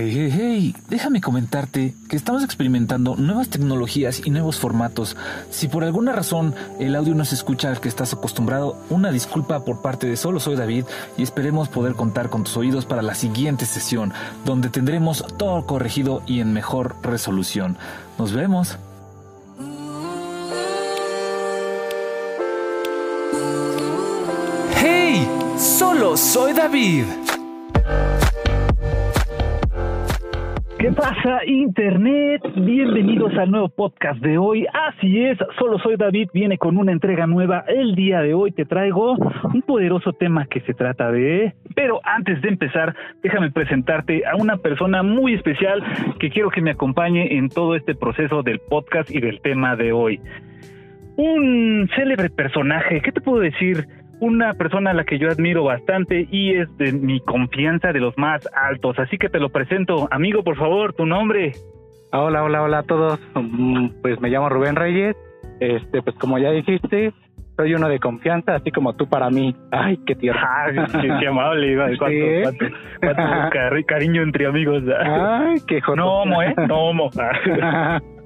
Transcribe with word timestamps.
Hey, 0.00 0.12
hey, 0.14 0.30
hey, 0.32 0.76
déjame 0.88 1.20
comentarte 1.20 1.92
que 2.08 2.14
estamos 2.14 2.44
experimentando 2.44 3.16
nuevas 3.16 3.48
tecnologías 3.48 4.22
y 4.24 4.30
nuevos 4.30 4.56
formatos. 4.56 5.16
Si 5.50 5.66
por 5.66 5.82
alguna 5.82 6.12
razón 6.12 6.54
el 6.78 6.94
audio 6.94 7.16
no 7.16 7.24
se 7.24 7.34
escucha 7.34 7.68
al 7.68 7.80
que 7.80 7.88
estás 7.88 8.12
acostumbrado, 8.12 8.76
una 8.90 9.10
disculpa 9.10 9.64
por 9.64 9.82
parte 9.82 10.06
de 10.06 10.16
Solo 10.16 10.38
Soy 10.38 10.54
David 10.54 10.84
y 11.16 11.24
esperemos 11.24 11.68
poder 11.68 11.94
contar 11.94 12.30
con 12.30 12.44
tus 12.44 12.56
oídos 12.56 12.86
para 12.86 13.02
la 13.02 13.16
siguiente 13.16 13.66
sesión, 13.66 14.12
donde 14.44 14.68
tendremos 14.68 15.24
todo 15.36 15.66
corregido 15.66 16.22
y 16.26 16.38
en 16.38 16.52
mejor 16.52 16.94
resolución. 17.02 17.76
Nos 18.20 18.32
vemos. 18.32 18.78
¡Hey! 24.76 25.28
Solo 25.58 26.16
soy 26.16 26.52
David. 26.52 27.02
¿Qué 30.78 30.92
pasa, 30.92 31.44
Internet? 31.44 32.40
Bienvenidos 32.54 33.36
al 33.36 33.50
nuevo 33.50 33.68
podcast 33.68 34.20
de 34.20 34.38
hoy. 34.38 34.64
Así 34.72 35.24
es, 35.24 35.36
solo 35.58 35.76
soy 35.80 35.96
David, 35.96 36.28
viene 36.32 36.56
con 36.56 36.76
una 36.76 36.92
entrega 36.92 37.26
nueva. 37.26 37.64
El 37.66 37.96
día 37.96 38.20
de 38.20 38.32
hoy 38.32 38.52
te 38.52 38.64
traigo 38.64 39.16
un 39.52 39.62
poderoso 39.62 40.12
tema 40.12 40.46
que 40.46 40.60
se 40.60 40.74
trata 40.74 41.10
de... 41.10 41.52
Pero 41.74 41.98
antes 42.04 42.40
de 42.42 42.50
empezar, 42.50 42.94
déjame 43.24 43.50
presentarte 43.50 44.24
a 44.24 44.36
una 44.36 44.58
persona 44.58 45.02
muy 45.02 45.34
especial 45.34 45.82
que 46.20 46.30
quiero 46.30 46.50
que 46.50 46.62
me 46.62 46.70
acompañe 46.70 47.36
en 47.36 47.48
todo 47.48 47.74
este 47.74 47.96
proceso 47.96 48.44
del 48.44 48.60
podcast 48.60 49.10
y 49.10 49.20
del 49.20 49.40
tema 49.40 49.74
de 49.74 49.92
hoy. 49.92 50.20
Un 51.16 51.90
célebre 51.96 52.30
personaje, 52.30 53.00
¿qué 53.00 53.10
te 53.10 53.20
puedo 53.20 53.40
decir? 53.40 53.84
Una 54.20 54.54
persona 54.54 54.90
a 54.90 54.94
la 54.94 55.04
que 55.04 55.18
yo 55.18 55.28
admiro 55.28 55.64
bastante 55.64 56.26
y 56.30 56.54
es 56.54 56.76
de 56.76 56.92
mi 56.92 57.20
confianza 57.20 57.92
de 57.92 58.00
los 58.00 58.16
más 58.18 58.48
altos. 58.52 58.98
Así 58.98 59.18
que 59.18 59.28
te 59.28 59.38
lo 59.38 59.50
presento. 59.50 60.08
Amigo, 60.10 60.42
por 60.42 60.56
favor, 60.56 60.92
tu 60.94 61.06
nombre. 61.06 61.52
Hola, 62.12 62.42
hola, 62.42 62.62
hola 62.62 62.78
a 62.78 62.82
todos. 62.82 63.20
Mm, 63.34 63.88
pues 64.02 64.20
me 64.20 64.30
llamo 64.30 64.48
Rubén 64.48 64.76
Reyes. 64.76 65.16
Este, 65.60 66.02
pues 66.02 66.16
como 66.16 66.38
ya 66.38 66.50
dijiste, 66.50 67.12
soy 67.56 67.74
uno 67.74 67.88
de 67.88 67.98
confianza, 67.98 68.54
así 68.54 68.70
como 68.70 68.94
tú 68.94 69.08
para 69.08 69.30
mí. 69.30 69.54
Ay, 69.72 69.98
qué 70.06 70.14
tierno. 70.14 70.40
qué, 71.20 71.26
amable, 71.26 71.72
Iván. 71.72 71.96
¿Cuánto, 71.98 72.24
cuánto, 73.00 73.86
cariño 73.86 74.22
entre 74.22 74.46
amigos. 74.46 74.82
Ay, 75.04 75.56
qué 75.66 75.80
joder. 75.80 75.98
No 75.98 76.22
homo, 76.22 76.42
¿eh? 76.42 76.54
No 76.68 76.76
homo. 76.76 77.10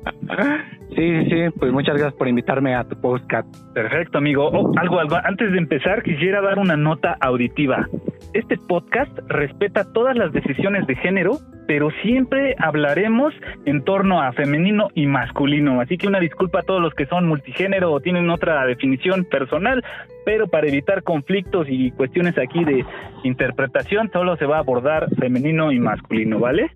Sí, 0.94 1.24
sí, 1.30 1.50
pues 1.58 1.72
muchas 1.72 1.94
gracias 1.94 2.14
por 2.14 2.28
invitarme 2.28 2.74
a 2.74 2.84
tu 2.84 3.00
podcast. 3.00 3.48
Perfecto, 3.72 4.18
amigo. 4.18 4.48
Oh, 4.48 4.72
algo, 4.76 4.98
algo, 4.98 5.16
antes 5.24 5.50
de 5.50 5.58
empezar, 5.58 6.02
quisiera 6.02 6.42
dar 6.42 6.58
una 6.58 6.76
nota 6.76 7.16
auditiva. 7.20 7.88
Este 8.34 8.56
podcast 8.56 9.10
respeta 9.28 9.90
todas 9.92 10.16
las 10.16 10.32
decisiones 10.32 10.86
de 10.86 10.94
género, 10.96 11.38
pero 11.66 11.90
siempre 12.02 12.54
hablaremos 12.58 13.32
en 13.64 13.84
torno 13.84 14.20
a 14.20 14.32
femenino 14.32 14.88
y 14.94 15.06
masculino. 15.06 15.80
Así 15.80 15.96
que 15.96 16.08
una 16.08 16.20
disculpa 16.20 16.60
a 16.60 16.62
todos 16.62 16.82
los 16.82 16.94
que 16.94 17.06
son 17.06 17.26
multigénero 17.26 17.90
o 17.92 18.00
tienen 18.00 18.28
otra 18.28 18.64
definición 18.66 19.24
personal, 19.24 19.82
pero 20.26 20.46
para 20.48 20.68
evitar 20.68 21.02
conflictos 21.02 21.66
y 21.70 21.90
cuestiones 21.92 22.36
aquí 22.38 22.64
de 22.64 22.84
interpretación, 23.24 24.10
solo 24.12 24.36
se 24.36 24.46
va 24.46 24.56
a 24.56 24.60
abordar 24.60 25.08
femenino 25.16 25.72
y 25.72 25.78
masculino, 25.78 26.38
¿vale? 26.38 26.70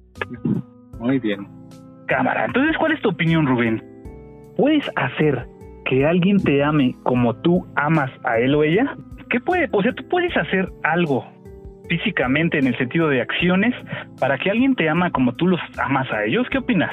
Muy 0.99 1.19
bien. 1.19 1.47
Cámara. 2.07 2.47
Entonces, 2.47 2.77
¿cuál 2.79 2.93
es 2.93 3.01
tu 3.01 3.11
opinión, 3.11 3.47
Rubén? 3.47 3.83
¿Puedes 4.57 4.91
hacer 4.97 5.47
que 5.85 6.07
alguien 6.07 6.39
te 6.43 6.63
ame 6.63 6.95
como 7.03 7.35
tú 7.43 7.67
amas 7.77 8.11
a 8.25 8.39
él 8.39 8.55
o 8.55 8.63
ella? 8.63 8.97
¿Qué 9.31 9.41
puede? 9.41 9.69
O 9.73 9.83
sea, 9.83 9.93
tú 9.93 10.07
puedes 10.09 10.37
hacer 10.37 10.69
algo 10.83 11.25
físicamente 11.89 12.59
en 12.59 12.67
el 12.67 12.77
sentido 12.79 13.09
de 13.09 13.21
acciones 13.21 13.75
para 14.19 14.39
que 14.39 14.51
alguien 14.51 14.75
te 14.75 14.89
ama 14.89 15.11
como 15.11 15.35
tú 15.35 15.47
los 15.47 15.61
amas 15.79 16.11
a 16.13 16.25
ellos. 16.25 16.47
¿Qué 16.51 16.59
opinas? 16.59 16.91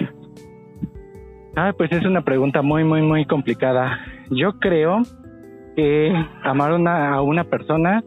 Ah, 1.56 1.74
pues 1.78 1.92
es 1.92 2.04
una 2.06 2.22
pregunta 2.22 2.62
muy, 2.62 2.84
muy, 2.84 3.02
muy 3.02 3.26
complicada. 3.26 4.00
Yo 4.32 4.60
creo 4.60 5.02
que 5.76 6.12
amar 6.44 6.72
a 6.72 7.22
una 7.22 7.44
persona 7.44 8.04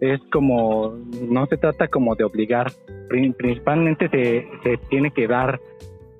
es 0.00 0.20
como, 0.32 0.94
no 1.28 1.46
se 1.46 1.56
trata 1.56 1.88
como 1.88 2.14
de 2.14 2.24
obligar, 2.24 2.70
principalmente 3.08 4.08
se, 4.08 4.46
se 4.62 4.76
tiene 4.88 5.10
que 5.10 5.26
dar. 5.26 5.60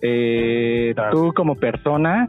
Eh, 0.03 0.95
Tú 1.11 1.33
como 1.35 1.55
persona 1.55 2.29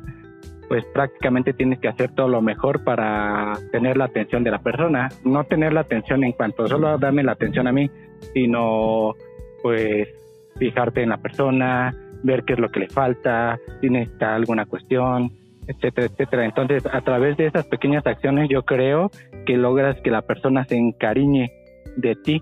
pues 0.68 0.86
prácticamente 0.86 1.54
tienes 1.54 1.80
que 1.80 1.88
hacer 1.88 2.12
todo 2.16 2.28
lo 2.28 2.42
mejor 2.42 2.84
para 2.84 3.54
tener 3.72 3.98
la 3.98 4.06
atención 4.06 4.44
de 4.44 4.52
la 4.52 4.60
persona, 4.60 5.10
no 5.24 5.44
tener 5.44 5.74
la 5.74 5.82
atención 5.82 6.24
en 6.24 6.32
cuanto 6.32 6.68
solo 6.68 6.98
darme 6.98 7.24
la 7.24 7.34
atención 7.34 7.68
a 7.68 7.72
mí, 7.72 7.90
sino 8.34 9.14
pues 9.62 10.10
fijarte 10.58 11.04
en 11.04 11.10
la 11.10 11.18
persona, 11.18 11.94
ver 12.24 12.44
qué 12.44 12.54
es 12.54 12.60
lo 12.60 12.70
que 12.70 12.82
le 12.82 12.90
falta, 12.90 13.60
si 13.82 13.90
necesita 13.90 14.36
alguna 14.36 14.66
cuestión, 14.66 15.32
etcétera, 15.68 16.08
etcétera. 16.08 16.46
Entonces, 16.46 16.86
a 16.92 17.02
través 17.02 17.38
de 17.38 17.48
esas 17.48 17.66
pequeñas 17.68 18.06
acciones 18.06 18.50
yo 18.50 18.64
creo 18.64 19.12
que 19.46 19.58
logras 19.58 20.00
que 20.02 20.12
la 20.12 20.22
persona 20.22 20.66
se 20.66 20.76
encariñe 20.76 21.52
de 21.98 22.16
ti, 22.16 22.42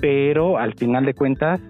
pero 0.00 0.58
al 0.58 0.74
final 0.74 1.04
de 1.04 1.14
cuentas 1.14 1.60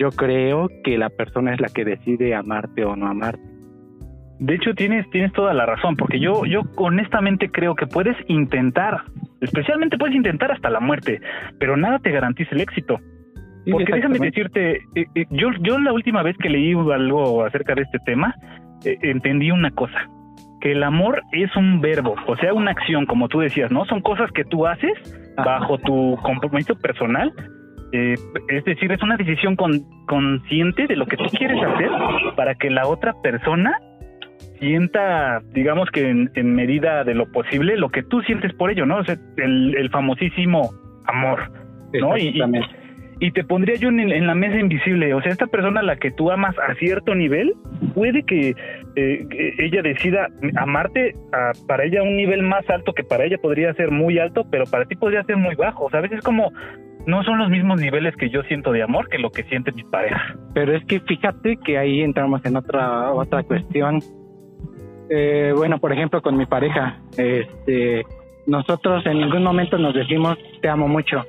yo 0.00 0.10
creo 0.10 0.68
que 0.82 0.96
la 0.96 1.10
persona 1.10 1.52
es 1.52 1.60
la 1.60 1.68
que 1.68 1.84
decide 1.84 2.34
amarte 2.34 2.84
o 2.86 2.96
no 2.96 3.06
amarte. 3.06 3.42
De 4.38 4.54
hecho, 4.54 4.74
tienes, 4.74 5.08
tienes 5.10 5.30
toda 5.34 5.52
la 5.52 5.66
razón, 5.66 5.96
porque 5.96 6.18
yo, 6.18 6.46
yo 6.46 6.62
honestamente 6.76 7.50
creo 7.50 7.74
que 7.74 7.86
puedes 7.86 8.16
intentar, 8.26 9.02
especialmente 9.42 9.98
puedes 9.98 10.16
intentar 10.16 10.50
hasta 10.50 10.70
la 10.70 10.80
muerte, 10.80 11.20
pero 11.58 11.76
nada 11.76 11.98
te 11.98 12.10
garantiza 12.10 12.54
el 12.54 12.62
éxito. 12.62 12.98
Porque 13.70 13.92
déjame 13.92 14.18
decirte, 14.18 14.76
eh, 14.94 15.04
eh, 15.14 15.26
yo, 15.28 15.50
yo 15.60 15.78
la 15.78 15.92
última 15.92 16.22
vez 16.22 16.34
que 16.38 16.48
leí 16.48 16.72
algo 16.72 17.44
acerca 17.44 17.74
de 17.74 17.82
este 17.82 17.98
tema, 18.06 18.34
eh, 18.86 18.96
entendí 19.02 19.50
una 19.50 19.70
cosa, 19.72 20.08
que 20.62 20.72
el 20.72 20.82
amor 20.82 21.20
es 21.32 21.54
un 21.56 21.82
verbo, 21.82 22.14
o 22.26 22.36
sea, 22.36 22.54
una 22.54 22.70
acción, 22.70 23.04
como 23.04 23.28
tú 23.28 23.40
decías, 23.40 23.70
¿no? 23.70 23.84
Son 23.84 24.00
cosas 24.00 24.32
que 24.32 24.44
tú 24.44 24.66
haces 24.66 24.94
bajo 25.36 25.76
tu 25.76 26.16
compromiso 26.22 26.74
personal. 26.76 27.30
Es 27.92 28.64
decir, 28.64 28.92
es 28.92 29.02
una 29.02 29.16
decisión 29.16 29.56
consciente 30.06 30.86
de 30.86 30.96
lo 30.96 31.06
que 31.06 31.16
tú 31.16 31.24
quieres 31.36 31.60
hacer 31.62 31.90
para 32.36 32.54
que 32.54 32.70
la 32.70 32.86
otra 32.86 33.14
persona 33.22 33.76
sienta, 34.58 35.40
digamos 35.52 35.90
que 35.90 36.08
en, 36.08 36.54
medida 36.54 37.02
de 37.04 37.14
lo 37.14 37.30
posible, 37.32 37.76
lo 37.76 37.88
que 37.88 38.02
tú 38.02 38.20
sientes 38.22 38.52
por 38.54 38.70
ello, 38.70 38.86
¿no? 38.86 38.98
O 38.98 39.04
sea, 39.04 39.16
el, 39.38 39.88
famosísimo 39.90 40.70
amor, 41.06 41.50
¿no? 41.94 42.16
Y, 42.16 42.40
y, 43.20 43.32
te 43.32 43.44
pondría 43.44 43.76
yo 43.76 43.88
en, 43.88 44.26
la 44.26 44.34
mesa 44.34 44.58
invisible, 44.58 45.12
o 45.14 45.22
sea, 45.22 45.32
esta 45.32 45.46
persona 45.46 45.80
a 45.80 45.82
la 45.82 45.96
que 45.96 46.10
tú 46.10 46.30
amas 46.30 46.54
a 46.58 46.74
cierto 46.74 47.14
nivel, 47.14 47.54
puede 47.94 48.22
que, 48.22 48.54
eh, 48.96 49.54
ella 49.58 49.82
decida 49.82 50.28
amarte 50.56 51.14
a, 51.32 51.52
para 51.66 51.84
ella 51.84 52.02
un 52.02 52.16
nivel 52.16 52.42
más 52.42 52.68
alto 52.70 52.92
que 52.92 53.02
para 53.02 53.24
ella 53.24 53.38
podría 53.38 53.74
ser 53.74 53.90
muy 53.90 54.18
alto, 54.18 54.46
pero 54.50 54.64
para 54.64 54.84
ti 54.84 54.94
podría 54.94 55.24
ser 55.24 55.36
muy 55.36 55.54
bajo, 55.54 55.86
o 55.86 55.90
sea, 55.90 55.98
a 55.98 56.02
veces 56.02 56.20
como 56.20 56.52
no 57.10 57.22
son 57.24 57.38
los 57.38 57.50
mismos 57.50 57.80
niveles 57.80 58.14
que 58.16 58.30
yo 58.30 58.42
siento 58.44 58.72
de 58.72 58.82
amor 58.82 59.08
que 59.08 59.18
lo 59.18 59.30
que 59.30 59.42
siente 59.44 59.72
mi 59.72 59.84
pareja. 59.84 60.36
Pero 60.54 60.76
es 60.76 60.84
que 60.86 61.00
fíjate 61.00 61.56
que 61.58 61.76
ahí 61.76 62.00
entramos 62.00 62.44
en 62.44 62.56
otra 62.56 63.12
otra 63.12 63.42
cuestión 63.42 64.00
eh, 65.12 65.52
bueno, 65.56 65.78
por 65.78 65.92
ejemplo, 65.92 66.22
con 66.22 66.36
mi 66.36 66.46
pareja, 66.46 67.00
este, 67.18 68.04
nosotros 68.46 69.04
en 69.06 69.18
ningún 69.18 69.42
momento 69.42 69.76
nos 69.76 69.92
decimos 69.92 70.38
te 70.62 70.68
amo 70.68 70.86
mucho, 70.86 71.24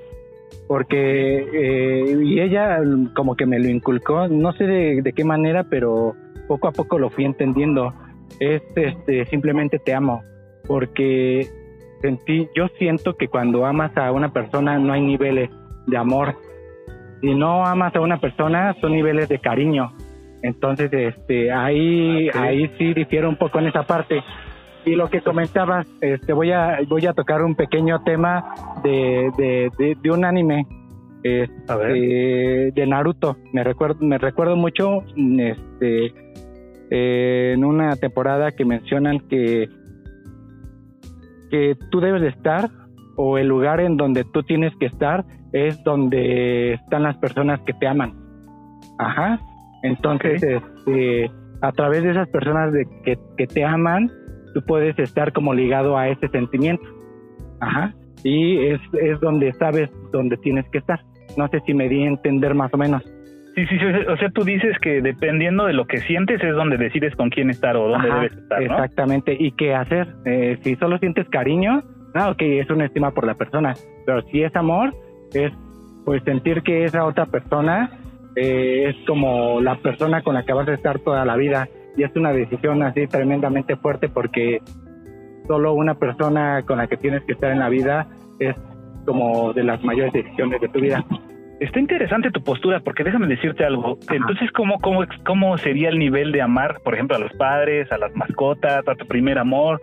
porque 0.68 1.48
eh, 1.52 2.16
y 2.24 2.40
ella 2.40 2.78
como 3.16 3.36
que 3.36 3.48
me 3.48 3.60
lo 3.60 3.68
inculcó, 3.70 4.28
no 4.28 4.54
sé 4.54 4.66
de, 4.66 5.14
qué 5.16 5.24
manera, 5.24 5.64
pero 5.64 6.14
poco 6.48 6.68
a 6.68 6.72
poco 6.72 7.00
lo 7.00 7.10
fui 7.10 7.26
entendiendo. 7.26 7.92
Es 8.40 8.62
este, 8.76 9.26
simplemente 9.26 9.80
te 9.80 9.96
amo, 9.96 10.22
porque 10.68 11.48
sentí, 12.02 12.48
yo 12.56 12.68
siento 12.78 13.16
que 13.18 13.30
cuando 13.30 13.66
amas 13.66 13.98
a 13.98 14.12
una 14.12 14.32
persona 14.32 14.78
no 14.78 14.94
hay 14.94 15.02
niveles 15.02 15.50
de 15.88 15.98
amor. 15.98 16.36
Si 17.22 17.34
no 17.34 17.66
amas 17.66 17.96
a 17.96 18.02
una 18.02 18.20
persona, 18.20 18.76
son 18.82 18.94
niveles 18.94 19.30
de 19.30 19.40
cariño. 19.40 19.92
Entonces, 20.42 20.92
este, 20.92 21.52
ahí, 21.52 22.30
ahí 22.34 22.68
sí 22.78 22.94
difiero 22.94 23.30
un 23.30 23.36
poco 23.36 23.60
en 23.60 23.68
esa 23.68 23.84
parte. 23.84 24.24
Y 24.86 24.96
lo 24.96 25.10
que 25.10 25.22
comentabas, 25.22 25.88
este, 26.02 26.34
voy 26.34 26.52
a, 26.52 26.80
voy 26.88 27.06
a 27.06 27.14
tocar 27.14 27.44
un 27.44 27.56
pequeño 27.56 28.04
tema 28.04 28.56
de, 28.84 29.30
de, 29.38 29.96
de, 30.02 30.12
un 30.12 30.26
anime, 30.26 30.66
este, 31.22 32.72
de 32.74 32.88
Naruto. 32.88 33.38
Me 33.54 33.64
recuerdo, 33.64 34.04
me 34.04 34.18
recuerdo 34.18 34.56
mucho, 34.56 35.04
este, 35.16 36.14
en 36.90 37.64
una 37.64 37.96
temporada 37.96 38.52
que 38.52 38.66
mencionan 38.66 39.20
que, 39.30 39.70
que 41.52 41.78
tú 41.92 42.00
debes 42.00 42.24
de 42.24 42.30
estar 42.30 42.70
o 43.24 43.38
el 43.38 43.48
lugar 43.48 43.80
en 43.80 43.98
donde 43.98 44.24
tú 44.24 44.42
tienes 44.42 44.76
que 44.78 44.88
estar 44.88 45.24
es 45.54 45.84
donde 45.84 46.74
están 46.74 47.04
las 47.04 47.18
personas 47.18 47.60
que 47.62 47.74
te 47.74 47.86
aman. 47.86 48.14
Ajá. 48.98 49.40
Entonces, 49.84 50.42
este, 50.42 51.30
a 51.62 51.72
través 51.72 52.02
de 52.02 52.12
esas 52.12 52.28
personas 52.30 52.74
de 52.74 52.88
que, 53.06 53.20
que, 53.38 53.46
te 53.46 53.64
aman, 53.64 54.10
tú 54.56 54.64
puedes 54.66 54.98
estar 54.98 55.34
como 55.34 55.54
ligado 55.54 56.00
a 56.00 56.08
ese 56.08 56.30
sentimiento. 56.30 56.84
Ajá. 57.60 57.94
Y 58.24 58.58
es, 58.66 58.82
es 59.00 59.20
donde 59.20 59.54
sabes 59.54 59.92
dónde 60.12 60.38
tienes 60.38 60.68
que 60.72 60.80
estar. 60.80 61.00
No 61.38 61.48
sé 61.50 61.60
si 61.68 61.76
me 61.76 61.90
di 61.90 62.04
a 62.04 62.08
entender 62.08 62.56
más 62.56 62.74
o 62.74 62.78
menos. 62.78 63.04
Sí, 63.54 63.68
sí, 63.68 63.78
sí, 63.78 63.86
o 63.86 64.18
sea, 64.18 64.30
tú 64.30 64.44
dices 64.44 64.76
que 64.82 65.00
dependiendo 65.02 65.66
de 65.66 65.74
lo 65.74 65.86
que 65.86 65.98
sientes 65.98 66.42
es 66.44 66.56
donde 66.56 66.78
decides 66.78 67.16
con 67.16 67.30
quién 67.30 67.52
estar 67.52 67.76
o 67.76 67.88
dónde 67.88 68.08
debes 68.10 68.32
estar, 68.32 68.60
¿no? 68.64 68.74
Exactamente, 68.74 69.36
y 69.38 69.52
qué 69.52 69.76
hacer. 69.76 70.08
Eh, 70.26 70.58
si 70.62 70.76
solo 70.78 70.98
sientes 71.00 71.28
cariño, 71.30 71.84
ah, 72.14 72.30
ok, 72.30 72.42
es 72.42 72.70
una 72.70 72.86
estima 72.86 73.12
por 73.12 73.26
la 73.26 73.36
persona, 73.36 73.74
pero 74.06 74.22
si 74.24 74.44
es 74.44 74.56
amor, 74.56 74.94
es 75.34 75.52
pues 76.06 76.24
sentir 76.24 76.64
que 76.64 76.86
esa 76.86 77.06
otra 77.06 77.26
persona 77.26 77.92
eh, 78.36 78.90
es 78.90 79.08
como 79.08 79.62
la 79.62 79.76
persona 79.76 80.22
con 80.24 80.36
la 80.36 80.44
que 80.44 80.54
vas 80.54 80.68
a 80.68 80.74
estar 80.74 81.00
toda 81.00 81.26
la 81.26 81.36
vida 81.36 81.68
y 81.96 82.04
es 82.04 82.16
una 82.16 82.32
decisión 82.32 82.82
así 82.84 83.08
tremendamente 83.08 83.76
fuerte 83.76 84.10
porque 84.10 84.60
solo 85.48 85.74
una 85.74 85.96
persona 85.96 86.64
con 86.64 86.78
la 86.78 86.88
que 86.88 86.98
tienes 86.98 87.24
que 87.26 87.34
estar 87.34 87.52
en 87.52 87.60
la 87.60 87.70
vida 87.70 88.08
es 88.40 88.56
como 89.06 89.54
de 89.54 89.64
las 89.64 89.84
mayores 89.84 90.14
decisiones 90.14 90.62
de 90.62 90.70
tu 90.70 90.80
vida. 90.80 91.04
Está 91.60 91.80
interesante 91.80 92.32
tu 92.32 92.42
postura, 92.44 92.80
porque 92.80 93.04
déjame 93.04 93.28
decirte 93.28 93.64
algo. 93.64 94.00
Entonces, 94.10 94.52
¿cómo, 94.52 94.80
cómo, 94.80 95.06
¿cómo 95.26 95.58
sería 95.60 95.90
el 95.90 96.00
nivel 96.00 96.32
de 96.32 96.42
amar, 96.42 96.80
por 96.84 96.96
ejemplo, 96.96 97.18
a 97.18 97.20
los 97.20 97.32
padres, 97.34 97.92
a 97.92 98.00
las 98.00 98.16
mascotas, 98.16 98.88
a 98.88 98.96
tu 98.96 99.06
primer 99.06 99.38
amor, 99.38 99.80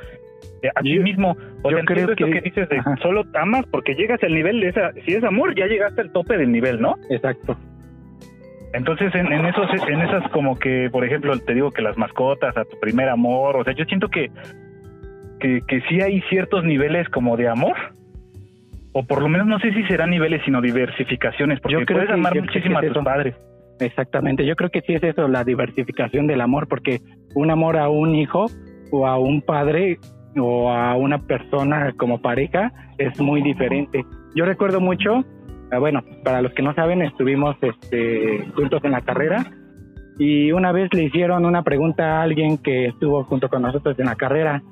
eh, 0.62 0.68
a 0.74 0.80
ti 0.82 0.98
mismo? 0.98 1.36
O 1.62 1.70
yo 1.70 1.78
creo 1.84 2.08
que... 2.08 2.30
que 2.30 2.40
dices 2.40 2.68
de 2.68 2.80
solo 3.02 3.24
amas 3.34 3.64
porque 3.70 3.94
llegas 3.94 4.22
al 4.22 4.34
nivel 4.34 4.60
de 4.60 4.68
esa... 4.68 4.92
Si 5.04 5.12
es 5.14 5.24
amor, 5.24 5.54
ya 5.54 5.66
llegaste 5.66 6.00
al 6.00 6.12
tope 6.12 6.36
del 6.36 6.52
nivel, 6.52 6.80
¿no? 6.80 6.96
Exacto. 7.10 7.56
Entonces, 8.72 9.14
en, 9.14 9.32
en, 9.32 9.46
esos, 9.46 9.66
en 9.88 10.00
esas 10.00 10.28
como 10.30 10.58
que, 10.58 10.88
por 10.92 11.04
ejemplo, 11.04 11.36
te 11.38 11.54
digo 11.54 11.70
que 11.70 11.80
las 11.80 11.96
mascotas, 11.96 12.56
a 12.56 12.64
tu 12.64 12.78
primer 12.80 13.08
amor, 13.08 13.56
o 13.56 13.64
sea, 13.64 13.72
yo 13.72 13.84
siento 13.86 14.08
que, 14.08 14.30
que, 15.40 15.62
que 15.66 15.80
sí 15.88 16.00
hay 16.02 16.20
ciertos 16.28 16.64
niveles 16.64 17.08
como 17.08 17.36
de 17.36 17.48
amor, 17.48 17.76
o 18.92 19.04
por 19.04 19.22
lo 19.22 19.28
menos 19.28 19.46
no 19.46 19.58
sé 19.58 19.72
si 19.72 19.84
serán 19.84 20.10
niveles, 20.10 20.42
sino 20.44 20.60
diversificaciones, 20.60 21.60
porque 21.60 21.78
yo 21.78 21.86
creo 21.86 22.00
puedes 22.00 22.12
amar 22.12 22.38
muchísimo 22.38 22.78
a 22.78 22.82
tus 22.82 22.98
padres. 23.04 23.34
Exactamente, 23.80 24.44
yo 24.44 24.54
creo 24.56 24.70
que 24.70 24.82
sí 24.82 24.94
es 24.94 25.02
eso, 25.02 25.28
la 25.28 25.44
diversificación 25.44 26.26
del 26.26 26.40
amor, 26.40 26.68
porque 26.68 27.00
un 27.34 27.50
amor 27.50 27.78
a 27.78 27.88
un 27.88 28.14
hijo 28.14 28.46
o 28.90 29.06
a 29.06 29.18
un 29.18 29.40
padre 29.40 29.98
o 30.36 30.70
a 30.70 30.96
una 30.96 31.18
persona 31.18 31.92
como 31.96 32.20
pareja 32.20 32.72
es 32.98 33.18
muy 33.20 33.42
diferente. 33.42 34.04
Yo 34.34 34.44
recuerdo 34.44 34.80
mucho, 34.80 35.24
ah, 35.72 35.78
bueno, 35.78 36.02
para 36.24 36.42
los 36.42 36.52
que 36.52 36.62
no 36.62 36.74
saben, 36.74 37.02
estuvimos 37.02 37.56
este, 37.62 38.46
juntos 38.54 38.82
en 38.84 38.92
la 38.92 39.00
carrera 39.00 39.46
y 40.18 40.52
una 40.52 40.72
vez 40.72 40.92
le 40.92 41.04
hicieron 41.04 41.44
una 41.44 41.62
pregunta 41.62 42.18
a 42.18 42.22
alguien 42.22 42.58
que 42.58 42.86
estuvo 42.86 43.22
junto 43.24 43.48
con 43.48 43.62
nosotros 43.62 43.98
en 43.98 44.06
la 44.06 44.16
carrera, 44.16 44.62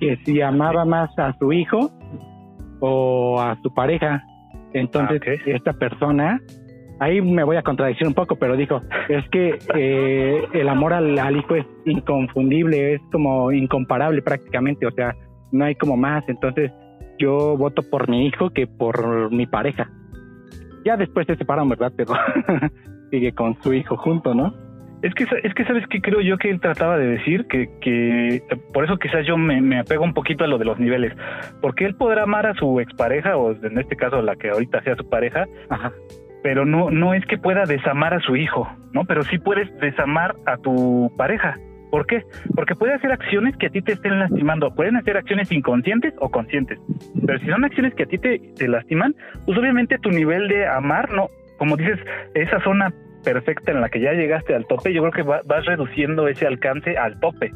que 0.00 0.18
si 0.24 0.40
amaba 0.40 0.84
más 0.84 1.16
a 1.18 1.32
su 1.38 1.52
hijo 1.52 1.90
o 2.80 3.40
a 3.40 3.56
su 3.62 3.72
pareja. 3.72 4.24
Entonces, 4.72 5.20
ah, 5.26 5.42
esta 5.46 5.72
persona, 5.72 6.40
ahí 7.02 7.20
me 7.20 7.42
voy 7.42 7.56
a 7.56 7.62
contradecir 7.62 8.06
un 8.06 8.14
poco, 8.14 8.36
pero 8.36 8.56
dijo, 8.56 8.80
es 9.08 9.28
que 9.30 9.58
eh, 9.74 10.44
el 10.52 10.68
amor 10.68 10.92
al, 10.92 11.36
hijo 11.36 11.56
es 11.56 11.66
inconfundible, 11.84 12.94
es 12.94 13.00
como 13.10 13.50
incomparable 13.50 14.22
prácticamente, 14.22 14.86
o 14.86 14.92
sea, 14.92 15.14
no 15.50 15.64
hay 15.64 15.74
como 15.74 15.96
más. 15.96 16.28
Entonces, 16.28 16.70
yo 17.18 17.56
voto 17.56 17.82
por 17.82 18.08
mi 18.08 18.26
hijo 18.26 18.50
que 18.50 18.68
por 18.68 19.32
mi 19.32 19.46
pareja. 19.46 19.90
Ya 20.84 20.96
después 20.96 21.26
se 21.26 21.36
separan, 21.36 21.68
¿verdad? 21.68 21.92
Pero 21.96 22.12
sigue 23.10 23.32
con 23.32 23.60
su 23.62 23.72
hijo 23.72 23.96
junto, 23.96 24.32
¿no? 24.32 24.54
Es 25.02 25.12
que, 25.14 25.24
es 25.42 25.52
que 25.54 25.64
sabes 25.64 25.84
que 25.88 26.00
creo 26.00 26.20
yo 26.20 26.38
que 26.38 26.48
él 26.48 26.60
trataba 26.60 26.96
de 26.96 27.06
decir 27.08 27.46
que, 27.48 27.68
que 27.80 28.40
por 28.72 28.84
eso 28.84 28.96
quizás 28.98 29.26
yo 29.26 29.36
me, 29.36 29.60
me, 29.60 29.80
apego 29.80 30.04
un 30.04 30.14
poquito 30.14 30.44
a 30.44 30.46
lo 30.46 30.58
de 30.58 30.64
los 30.64 30.78
niveles, 30.78 31.12
porque 31.60 31.84
él 31.84 31.96
podrá 31.96 32.22
amar 32.22 32.46
a 32.46 32.54
su 32.54 32.78
expareja 32.78 33.36
o 33.36 33.50
en 33.50 33.78
este 33.78 33.96
caso 33.96 34.22
la 34.22 34.36
que 34.36 34.50
ahorita 34.50 34.80
sea 34.84 34.94
su 34.94 35.08
pareja, 35.08 35.46
pero 36.42 36.64
no 36.64 36.90
no 36.90 37.14
es 37.14 37.24
que 37.26 37.38
pueda 37.38 37.64
desamar 37.64 38.14
a 38.14 38.20
su 38.20 38.36
hijo, 38.36 38.68
¿no? 38.92 39.04
Pero 39.04 39.22
sí 39.24 39.38
puedes 39.38 39.74
desamar 39.78 40.34
a 40.46 40.56
tu 40.56 41.10
pareja. 41.16 41.56
¿Por 41.90 42.06
qué? 42.06 42.22
Porque 42.54 42.74
puede 42.74 42.94
hacer 42.94 43.12
acciones 43.12 43.54
que 43.58 43.66
a 43.66 43.70
ti 43.70 43.82
te 43.82 43.92
estén 43.92 44.18
lastimando. 44.18 44.74
Pueden 44.74 44.96
hacer 44.96 45.18
acciones 45.18 45.52
inconscientes 45.52 46.14
o 46.20 46.30
conscientes. 46.30 46.78
Pero 47.26 47.38
si 47.38 47.46
son 47.46 47.64
acciones 47.66 47.94
que 47.94 48.04
a 48.04 48.06
ti 48.06 48.16
te, 48.16 48.38
te 48.56 48.66
lastiman, 48.66 49.14
pues 49.44 49.58
obviamente 49.58 49.98
tu 49.98 50.08
nivel 50.08 50.48
de 50.48 50.66
amar, 50.66 51.12
no, 51.12 51.28
como 51.58 51.76
dices, 51.76 51.98
esa 52.34 52.60
zona 52.60 52.94
perfecta 53.22 53.72
en 53.72 53.82
la 53.82 53.90
que 53.90 54.00
ya 54.00 54.12
llegaste 54.12 54.54
al 54.54 54.66
tope, 54.66 54.92
yo 54.92 55.02
creo 55.02 55.12
que 55.12 55.22
vas 55.22 55.66
reduciendo 55.66 56.28
ese 56.28 56.46
alcance 56.46 56.96
al 56.96 57.20
tope. 57.20 57.52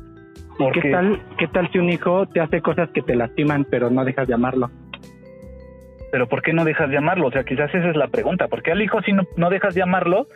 ¿Qué 0.72 0.90
tal, 0.90 1.20
¿Qué 1.38 1.48
tal 1.48 1.70
si 1.70 1.78
un 1.78 1.90
hijo 1.90 2.26
te 2.26 2.40
hace 2.40 2.60
cosas 2.60 2.88
que 2.90 3.02
te 3.02 3.14
lastiman, 3.14 3.66
pero 3.70 3.90
no 3.90 4.04
dejas 4.04 4.26
de 4.26 4.34
amarlo? 4.34 4.70
Pero 6.16 6.28
¿por 6.28 6.40
qué 6.40 6.54
no 6.54 6.64
dejas 6.64 6.88
de 6.88 6.96
amarlo? 6.96 7.26
O 7.26 7.30
sea, 7.30 7.44
quizás 7.44 7.68
esa 7.74 7.90
es 7.90 7.94
la 7.94 8.08
pregunta. 8.08 8.48
¿Por 8.48 8.62
qué 8.62 8.72
al 8.72 8.80
hijo 8.80 9.02
sí 9.02 9.12
no, 9.12 9.24
no 9.36 9.50
dejas 9.50 9.74
de 9.74 9.82
amarlo, 9.82 10.28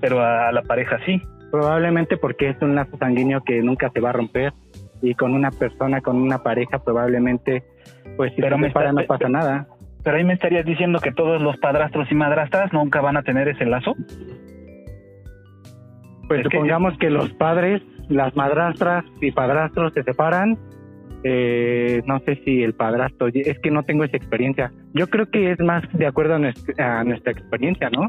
pero 0.00 0.24
a 0.24 0.50
la 0.52 0.62
pareja 0.62 0.98
sí? 1.04 1.20
Probablemente 1.50 2.16
porque 2.16 2.48
es 2.48 2.62
un 2.62 2.74
lazo 2.74 2.96
sanguíneo 2.96 3.42
que 3.44 3.60
nunca 3.60 3.90
se 3.90 4.00
va 4.00 4.08
a 4.08 4.12
romper 4.14 4.54
y 5.02 5.14
con 5.14 5.34
una 5.34 5.50
persona, 5.50 6.00
con 6.00 6.16
una 6.16 6.38
pareja, 6.38 6.78
probablemente, 6.78 7.62
pues 8.16 8.32
si 8.36 8.40
pero 8.40 8.56
me 8.56 8.70
para 8.70 8.90
no 8.92 9.04
pasa 9.04 9.28
nada. 9.28 9.66
Pero 10.02 10.16
ahí 10.16 10.24
me 10.24 10.32
estarías 10.32 10.64
diciendo 10.64 10.98
que 11.00 11.12
todos 11.12 11.42
los 11.42 11.58
padrastros 11.58 12.10
y 12.10 12.14
madrastras 12.14 12.72
nunca 12.72 13.02
van 13.02 13.18
a 13.18 13.22
tener 13.22 13.48
ese 13.48 13.66
lazo. 13.66 13.94
Pues 16.26 16.42
supongamos 16.42 16.96
que... 16.96 17.10
los 17.10 17.34
padres, 17.34 17.82
las 18.08 18.34
madrastras 18.34 19.04
y 19.20 19.30
padrastros 19.30 19.92
se 19.92 20.04
separan. 20.04 20.56
Eh, 21.28 22.02
no 22.06 22.20
sé 22.20 22.40
si 22.44 22.62
el 22.62 22.74
padrastro, 22.74 23.26
es 23.26 23.58
que 23.58 23.72
no 23.72 23.82
tengo 23.82 24.04
esa 24.04 24.16
experiencia. 24.16 24.70
Yo 24.94 25.08
creo 25.08 25.28
que 25.28 25.50
es 25.50 25.58
más 25.58 25.82
de 25.92 26.06
acuerdo 26.06 26.34
a 26.34 26.38
nuestra 26.38 27.32
experiencia, 27.32 27.90
¿no? 27.90 28.08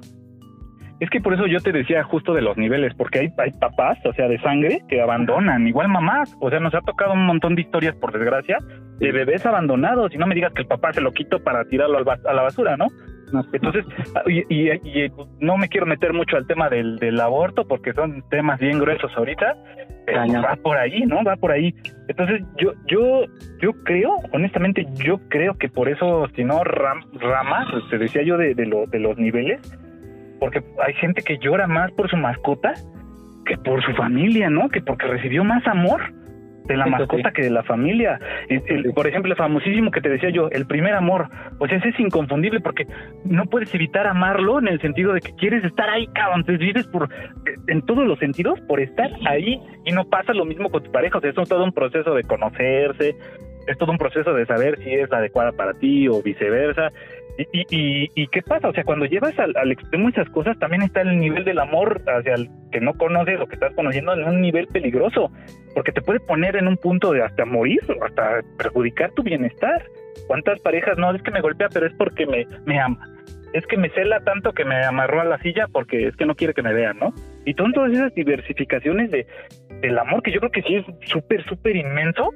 Es 0.99 1.09
que 1.09 1.19
por 1.19 1.33
eso 1.33 1.47
yo 1.47 1.59
te 1.59 1.71
decía 1.71 2.03
justo 2.03 2.35
de 2.35 2.43
los 2.43 2.57
niveles, 2.57 2.93
porque 2.95 3.19
hay, 3.19 3.29
hay 3.39 3.51
papás, 3.59 3.97
o 4.05 4.13
sea, 4.13 4.27
de 4.27 4.39
sangre, 4.39 4.83
que 4.87 5.01
abandonan, 5.01 5.67
igual 5.67 5.87
mamás, 5.87 6.35
o 6.39 6.51
sea, 6.51 6.59
nos 6.59 6.75
ha 6.75 6.81
tocado 6.81 7.13
un 7.13 7.25
montón 7.25 7.55
de 7.55 7.61
historias, 7.61 7.95
por 7.95 8.11
desgracia, 8.11 8.59
de 8.99 9.11
bebés 9.11 9.47
abandonados, 9.47 10.13
y 10.13 10.17
no 10.17 10.27
me 10.27 10.35
digas 10.35 10.53
que 10.53 10.61
el 10.61 10.67
papá 10.67 10.93
se 10.93 11.01
lo 11.01 11.11
quitó 11.11 11.43
para 11.43 11.65
tirarlo 11.65 11.97
a 11.97 12.33
la 12.33 12.41
basura, 12.43 12.77
¿no? 12.77 12.85
Entonces, 13.53 13.85
y, 14.27 14.69
no 15.39 15.57
me 15.57 15.67
quiero 15.67 15.85
meter 15.85 16.13
mucho 16.13 16.37
al 16.37 16.47
tema 16.47 16.69
del, 16.69 16.97
del 16.97 17.19
aborto, 17.19 17.67
porque 17.67 17.93
son 17.93 18.23
temas 18.29 18.59
bien 18.59 18.79
gruesos 18.79 19.11
ahorita, 19.15 19.55
pero 20.05 20.41
va 20.41 20.55
por 20.55 20.77
ahí, 20.77 21.05
¿no? 21.05 21.23
Va 21.23 21.35
por 21.35 21.51
ahí. 21.51 21.73
Entonces, 22.07 22.41
yo, 22.57 22.71
yo, 22.87 23.25
yo 23.61 23.73
creo, 23.83 24.15
honestamente, 24.31 24.87
yo 24.95 25.19
creo 25.29 25.57
que 25.57 25.69
por 25.69 25.89
eso, 25.89 26.27
si 26.35 26.43
no, 26.43 26.63
ramas, 26.63 27.67
te 27.89 27.97
decía 27.97 28.23
yo 28.23 28.37
de, 28.37 28.55
de, 28.55 28.65
lo, 28.65 28.85
de 28.87 28.99
los 28.99 29.17
niveles, 29.17 29.59
porque 30.39 30.63
hay 30.85 30.93
gente 30.93 31.21
que 31.21 31.37
llora 31.39 31.67
más 31.67 31.91
por 31.91 32.09
su 32.09 32.15
mascota 32.15 32.73
que 33.45 33.57
por 33.57 33.83
su 33.83 33.93
familia, 33.93 34.49
¿no? 34.49 34.69
Que 34.69 34.81
porque 34.81 35.07
recibió 35.07 35.43
más 35.43 35.65
amor 35.67 36.01
de 36.67 36.77
la 36.77 36.85
mascota 36.85 37.31
que 37.31 37.43
de 37.43 37.49
la 37.49 37.63
familia. 37.63 38.19
por 38.93 39.07
ejemplo, 39.07 39.31
el 39.31 39.37
famosísimo 39.37 39.91
que 39.91 40.01
te 40.01 40.09
decía 40.09 40.29
yo, 40.29 40.49
el 40.51 40.65
primer 40.65 40.93
amor, 40.93 41.29
pues 41.57 41.71
ese 41.71 41.89
es 41.89 41.99
inconfundible 41.99 42.59
porque 42.59 42.85
no 43.23 43.45
puedes 43.45 43.73
evitar 43.73 44.07
amarlo 44.07 44.59
en 44.59 44.67
el 44.67 44.81
sentido 44.81 45.13
de 45.13 45.21
que 45.21 45.33
quieres 45.35 45.63
estar 45.63 45.89
ahí, 45.89 46.07
cabrón, 46.07 46.41
entonces 46.41 46.59
vives 46.59 46.87
por, 46.87 47.09
en 47.67 47.81
todos 47.83 48.05
los 48.05 48.19
sentidos 48.19 48.59
por 48.61 48.79
estar 48.79 49.09
ahí 49.25 49.59
y 49.85 49.91
no 49.91 50.05
pasa 50.05 50.33
lo 50.33 50.45
mismo 50.45 50.69
con 50.69 50.83
tu 50.83 50.91
pareja, 50.91 51.17
o 51.17 51.21
sea, 51.21 51.29
es 51.29 51.35
todo 51.35 51.63
un 51.63 51.71
proceso 51.71 52.13
de 52.13 52.23
conocerse, 52.23 53.15
es 53.67 53.77
todo 53.77 53.91
un 53.91 53.97
proceso 53.97 54.33
de 54.33 54.45
saber 54.45 54.79
si 54.83 54.93
es 54.93 55.11
adecuada 55.11 55.51
para 55.51 55.73
ti 55.73 56.07
o 56.07 56.21
viceversa. 56.21 56.91
Y, 57.53 58.09
y, 58.15 58.27
qué 58.29 58.41
pasa? 58.41 58.67
O 58.67 58.73
sea, 58.73 58.83
cuando 58.83 59.05
llevas 59.05 59.37
al, 59.37 59.55
al, 59.57 59.71
extremo 59.71 60.09
esas 60.09 60.27
cosas, 60.29 60.57
también 60.57 60.81
está 60.81 61.01
el 61.01 61.19
nivel 61.19 61.45
del 61.45 61.59
amor 61.59 62.01
hacia 62.07 62.33
el 62.33 62.49
que 62.71 62.81
no 62.81 62.95
conoces 62.95 63.39
o 63.39 63.45
que 63.45 63.53
estás 63.53 63.75
conociendo 63.75 64.13
en 64.13 64.23
un 64.23 64.41
nivel 64.41 64.65
peligroso, 64.65 65.31
porque 65.75 65.91
te 65.91 66.01
puede 66.01 66.19
poner 66.19 66.55
en 66.55 66.67
un 66.67 66.77
punto 66.77 67.11
de 67.11 67.21
hasta 67.21 67.45
morir 67.45 67.81
o 67.89 68.03
hasta 68.03 68.41
perjudicar 68.57 69.11
tu 69.11 69.21
bienestar. 69.21 69.85
¿Cuántas 70.25 70.59
parejas 70.61 70.97
no 70.97 71.13
es 71.13 71.21
que 71.21 71.29
me 71.29 71.41
golpea, 71.41 71.69
pero 71.71 71.85
es 71.85 71.93
porque 71.93 72.25
me, 72.25 72.79
ama? 72.79 73.07
Es 73.53 73.67
que 73.67 73.77
me 73.77 73.91
cela 73.91 74.19
tanto 74.21 74.53
que 74.53 74.65
me 74.65 74.83
amarró 74.83 75.21
a 75.21 75.25
la 75.25 75.37
silla 75.37 75.67
porque 75.71 76.07
es 76.07 76.15
que 76.15 76.25
no 76.25 76.33
quiere 76.33 76.55
que 76.55 76.63
me 76.63 76.73
vean, 76.73 76.97
¿no? 76.97 77.13
Y 77.45 77.53
todas 77.53 77.91
esas 77.91 78.15
diversificaciones 78.15 79.11
de, 79.11 79.27
del 79.81 79.99
amor 79.99 80.23
que 80.23 80.31
yo 80.31 80.39
creo 80.39 80.51
que 80.51 80.63
sí 80.63 80.75
es 80.75 80.85
súper, 81.07 81.45
súper 81.45 81.75
inmenso 81.75 82.33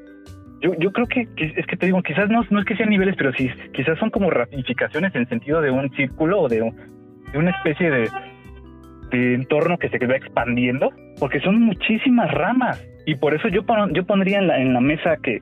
yo, 0.61 0.73
yo 0.77 0.91
creo 0.91 1.07
que, 1.07 1.27
es 1.37 1.65
que 1.65 1.75
te 1.75 1.87
digo, 1.87 2.01
quizás 2.03 2.29
no, 2.29 2.43
no 2.49 2.59
es 2.59 2.65
que 2.65 2.75
sean 2.75 2.89
niveles, 2.89 3.15
pero 3.17 3.33
sí, 3.33 3.49
quizás 3.73 3.97
son 3.99 4.09
como 4.09 4.29
ramificaciones 4.29 5.13
en 5.15 5.27
sentido 5.27 5.61
de 5.61 5.71
un 5.71 5.89
círculo 5.95 6.41
o 6.41 6.47
de, 6.47 6.57
de 7.31 7.37
una 7.37 7.51
especie 7.51 7.89
de, 7.89 8.09
de 9.11 9.33
entorno 9.35 9.77
que 9.77 9.89
se 9.89 10.05
va 10.05 10.15
expandiendo, 10.15 10.91
porque 11.19 11.39
son 11.39 11.61
muchísimas 11.61 12.31
ramas. 12.31 12.85
Y 13.05 13.15
por 13.15 13.33
eso 13.33 13.47
yo, 13.47 13.61
yo 13.93 14.05
pondría 14.05 14.37
en 14.37 14.47
la, 14.47 14.59
en 14.59 14.73
la 14.73 14.81
mesa 14.81 15.17
que, 15.17 15.39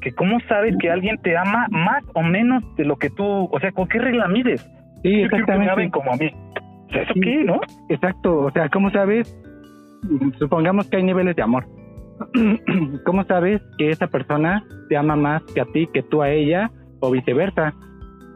que 0.00 0.10
cómo 0.12 0.40
sabes 0.48 0.74
que 0.80 0.90
alguien 0.90 1.18
te 1.18 1.36
ama 1.36 1.66
más 1.70 2.02
o 2.14 2.22
menos 2.22 2.64
de 2.76 2.84
lo 2.84 2.96
que 2.96 3.10
tú, 3.10 3.24
o 3.24 3.60
sea, 3.60 3.70
¿con 3.70 3.86
qué 3.86 3.98
regla 3.98 4.26
mides? 4.26 4.68
Sí, 5.02 5.22
exactamente. 5.22 5.90
como 5.90 6.12
a 6.12 6.16
mí. 6.16 6.30
¿Eso 6.90 7.14
qué, 7.22 7.44
no? 7.44 7.60
Exacto, 7.88 8.38
o 8.40 8.50
sea, 8.50 8.68
¿cómo 8.68 8.90
sabes? 8.90 9.36
Supongamos 10.38 10.88
que 10.90 10.96
hay 10.96 11.04
niveles 11.04 11.36
de 11.36 11.42
amor. 11.42 11.66
¿cómo 13.04 13.24
sabes 13.24 13.60
que 13.78 13.90
esa 13.90 14.06
persona 14.06 14.64
te 14.88 14.96
ama 14.96 15.16
más 15.16 15.42
que 15.54 15.60
a 15.60 15.66
ti, 15.66 15.88
que 15.92 16.02
tú 16.02 16.22
a 16.22 16.30
ella, 16.30 16.70
o 17.00 17.10
viceversa? 17.10 17.74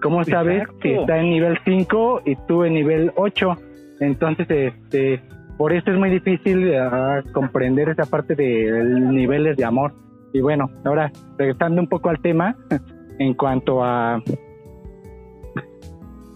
¿Cómo 0.03 0.25
sabes 0.25 0.67
que 0.81 0.97
está 0.97 1.19
en 1.19 1.31
nivel 1.31 1.59
5 1.65 2.23
y 2.25 2.37
tú 2.47 2.65
en 2.65 2.75
nivel 2.75 3.13
8? 3.17 3.57
Entonces, 4.01 4.51
este, 4.51 5.23
por 5.59 5.73
eso 5.73 5.91
es 5.91 5.99
muy 5.99 6.11
difícil 6.11 6.75
ah, 6.75 7.23
comprender 7.33 7.91
esa 7.91 8.07
parte 8.07 8.35
de 8.35 8.83
niveles 8.83 9.57
de 9.57 9.65
amor. 9.65 9.93
Y 10.33 10.41
bueno, 10.41 10.71
ahora 10.85 11.11
regresando 11.37 11.83
un 11.83 11.89
poco 11.89 12.09
al 12.09 12.21
tema, 12.21 12.57
en 13.19 13.35
cuanto 13.35 13.85
a 13.85 14.23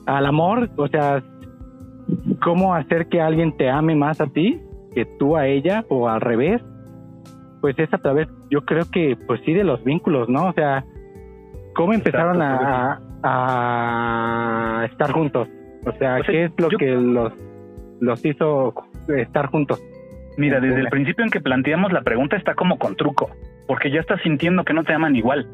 al 0.07 0.27
amor, 0.27 0.69
o 0.77 0.87
sea, 0.89 1.23
cómo 2.43 2.75
hacer 2.75 3.09
que 3.09 3.23
alguien 3.23 3.57
te 3.57 3.71
ame 3.71 3.95
más 3.95 4.21
a 4.21 4.27
ti 4.27 4.61
que 4.95 5.07
tú 5.19 5.37
a 5.37 5.47
ella 5.47 5.85
o 5.89 6.09
al 6.09 6.21
revés, 6.21 6.63
pues 7.65 7.79
es 7.79 7.95
a 7.95 7.97
través, 7.97 8.29
yo 8.51 8.61
creo 8.67 8.85
que 8.93 9.17
pues 9.27 9.41
sí 9.47 9.55
de 9.55 9.65
los 9.65 9.83
vínculos, 9.85 10.29
¿no? 10.29 10.51
O 10.51 10.53
sea, 10.53 10.85
cómo 11.75 11.95
empezaron 11.95 12.43
a, 12.43 13.01
a, 13.23 14.85
estar 14.85 15.11
juntos, 15.13 15.49
o 15.87 15.93
sea, 15.93 16.21
¿qué 16.27 16.45
es 16.45 16.53
lo 16.59 16.69
que 16.69 16.91
los, 16.91 17.33
los 18.03 18.23
hizo 18.23 18.75
estar 19.17 19.47
juntos? 19.47 19.83
Mira, 20.37 20.61
desde 20.61 20.79
el 20.79 20.89
principio 20.89 21.25
en 21.25 21.31
que 21.31 21.41
planteamos 21.41 21.91
la 21.91 22.03
pregunta 22.03 22.37
está 22.37 22.55
como 22.55 22.77
con 22.77 22.97
truco, 22.97 23.31
porque 23.67 23.91
ya 23.91 24.01
estás 24.01 24.21
sintiendo 24.21 24.63
que 24.63 24.75
no 24.75 24.85
te 24.85 24.93
aman 24.93 25.17
igual. 25.17 25.49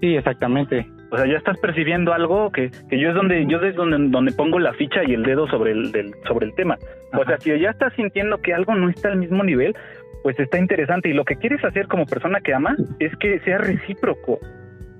Sí, 0.00 0.16
exactamente. 0.16 0.84
O 1.12 1.16
sea, 1.16 1.26
ya 1.26 1.38
estás 1.38 1.58
percibiendo 1.58 2.12
algo 2.12 2.50
que, 2.50 2.70
que 2.88 2.98
yo 2.98 3.10
es 3.10 3.14
donde 3.14 3.46
yo 3.46 3.58
es 3.60 3.76
donde, 3.76 3.98
donde 4.10 4.32
pongo 4.32 4.58
la 4.58 4.72
ficha 4.72 5.02
y 5.06 5.14
el 5.14 5.22
dedo 5.22 5.46
sobre 5.48 5.72
el 5.72 5.92
del, 5.92 6.12
sobre 6.26 6.46
el 6.46 6.54
tema. 6.54 6.76
O 7.12 7.24
sea, 7.24 7.38
si 7.38 7.56
ya 7.58 7.70
estás 7.70 7.92
sintiendo 7.94 8.38
que 8.38 8.54
algo 8.54 8.74
no 8.74 8.88
está 8.88 9.08
al 9.08 9.18
mismo 9.18 9.42
nivel, 9.42 9.76
pues 10.22 10.38
está 10.38 10.58
interesante 10.58 11.08
y 11.08 11.12
lo 11.12 11.24
que 11.24 11.36
quieres 11.36 11.64
hacer 11.64 11.86
como 11.86 12.06
persona 12.06 12.40
que 12.40 12.54
ama 12.54 12.76
es 12.98 13.14
que 13.16 13.40
sea 13.40 13.58
recíproco. 13.58 14.38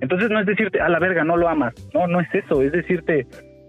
Entonces 0.01 0.29
no 0.29 0.39
es 0.39 0.45
decirte, 0.45 0.81
a 0.81 0.89
la 0.89 0.99
verga, 0.99 1.23
no 1.23 1.37
lo 1.37 1.47
amas. 1.47 1.73
No, 1.93 2.07
no 2.07 2.19
es 2.19 2.27
eso, 2.33 2.61
es 2.61 2.71
decirte, 2.71 3.27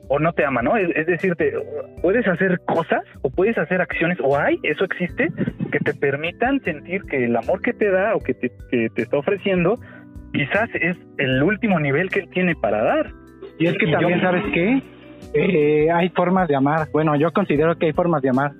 o 0.08 0.18
no 0.18 0.32
te 0.32 0.44
ama, 0.44 0.62
¿no? 0.62 0.76
Es, 0.76 0.88
es, 0.96 1.06
decirte, 1.06 1.52
puedes 2.00 2.26
hacer 2.26 2.58
cosas 2.66 3.02
o 3.22 3.30
puedes 3.30 3.56
hacer 3.58 3.80
acciones, 3.80 4.18
o 4.22 4.38
hay, 4.38 4.58
eso 4.62 4.84
existe, 4.84 5.28
que 5.70 5.78
te 5.78 5.94
permitan 5.94 6.60
sentir 6.60 7.02
que 7.04 7.24
el 7.24 7.36
amor 7.36 7.60
que 7.60 7.72
te 7.72 7.90
da 7.90 8.14
o 8.14 8.20
que 8.20 8.34
te, 8.34 8.50
que 8.70 8.88
te 8.94 9.02
está 9.02 9.18
ofreciendo 9.18 9.78
quizás 10.32 10.68
es 10.74 10.96
el 11.18 11.42
último 11.42 11.78
nivel 11.78 12.10
que 12.10 12.20
él 12.20 12.28
tiene 12.30 12.54
para 12.54 12.82
dar. 12.82 13.10
Y 13.58 13.66
es 13.66 13.76
que 13.78 13.90
también, 13.90 14.20
¿sabes 14.20 14.44
qué? 14.52 14.82
Eh, 15.34 15.90
hay 15.90 16.08
formas 16.10 16.48
de 16.48 16.56
amar. 16.56 16.88
Bueno, 16.92 17.16
yo 17.16 17.32
considero 17.32 17.76
que 17.76 17.86
hay 17.86 17.92
formas 17.92 18.22
de 18.22 18.30
amar. 18.30 18.52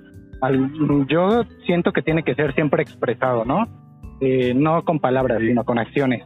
Yo 1.07 1.43
siento 1.65 1.91
que 1.91 2.01
tiene 2.01 2.23
que 2.23 2.35
ser 2.35 2.53
siempre 2.53 2.83
expresado, 2.83 3.45
¿no? 3.45 3.67
Eh, 4.21 4.53
no 4.53 4.83
con 4.83 4.99
palabras, 4.99 5.39
sino 5.41 5.63
con 5.63 5.79
acciones. 5.79 6.23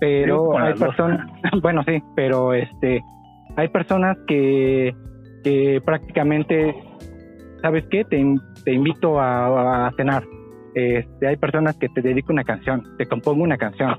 Pero 0.00 0.58
hay 0.58 0.74
personas, 0.74 1.26
bueno, 1.62 1.82
sí, 1.84 2.02
pero 2.14 2.52
este, 2.52 3.02
hay 3.56 3.68
personas 3.68 4.16
que, 4.26 4.94
que 5.42 5.80
prácticamente, 5.84 6.74
¿sabes 7.62 7.84
qué? 7.90 8.04
Te, 8.04 8.22
te 8.64 8.72
invito 8.72 9.20
a, 9.20 9.86
a 9.86 9.92
cenar. 9.92 10.24
Este, 10.74 11.26
hay 11.26 11.36
personas 11.36 11.76
que 11.78 11.88
te 11.88 12.02
dedico 12.02 12.32
una 12.32 12.44
canción, 12.44 12.82
te 12.98 13.06
compongo 13.06 13.42
una 13.42 13.56
canción 13.56 13.96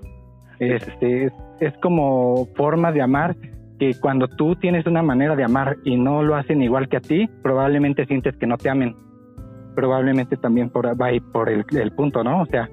este, 0.59 1.31
es, 1.59 1.77
como 1.81 2.47
formas 2.55 2.93
de 2.93 3.01
amar 3.01 3.36
que 3.79 3.93
cuando 4.00 4.27
tú 4.27 4.55
tienes 4.55 4.88
una 4.88 5.03
manera 5.03 5.36
de 5.36 5.43
amar 5.43 5.77
y 5.83 5.97
no 5.97 6.24
lo 6.24 6.36
hacen 6.36 6.63
igual 6.63 6.89
que 6.89 6.97
a 6.97 7.01
ti, 7.01 7.29
probablemente 7.43 8.05
sientes 8.05 8.36
que 8.38 8.47
no 8.47 8.57
te 8.57 8.69
amen. 8.69 8.95
Probablemente 9.77 10.38
también 10.38 10.72
por, 10.72 10.88
va 10.88 11.10
por 11.31 11.50
el, 11.50 11.91
punto, 11.91 12.24
¿no? 12.24 12.41
O 12.41 12.46
sea, 12.48 12.67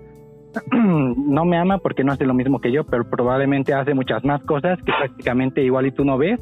no 0.73 1.44
me 1.44 1.58
ama 1.58 1.76
porque 1.76 2.02
no 2.02 2.12
hace 2.12 2.25
lo 2.25 2.32
mismo 2.32 2.62
que 2.62 2.73
yo, 2.73 2.84
pero 2.84 3.04
probablemente 3.11 3.75
hace 3.75 3.92
muchas 3.92 4.25
más 4.25 4.42
cosas 4.44 4.78
que 4.78 4.90
prácticamente 4.90 5.62
igual 5.62 5.84
y 5.84 5.92
tú 5.92 6.02
no 6.06 6.16
ves. 6.16 6.40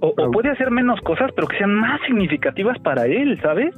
O 0.00 0.14
puede 0.30 0.50
hacer 0.50 0.70
menos 0.70 1.00
cosas, 1.00 1.30
pero 1.34 1.48
que 1.48 1.56
sean 1.56 1.72
más 1.72 1.98
significativas 2.06 2.78
para 2.80 3.06
él, 3.06 3.40
¿sabes? 3.40 3.74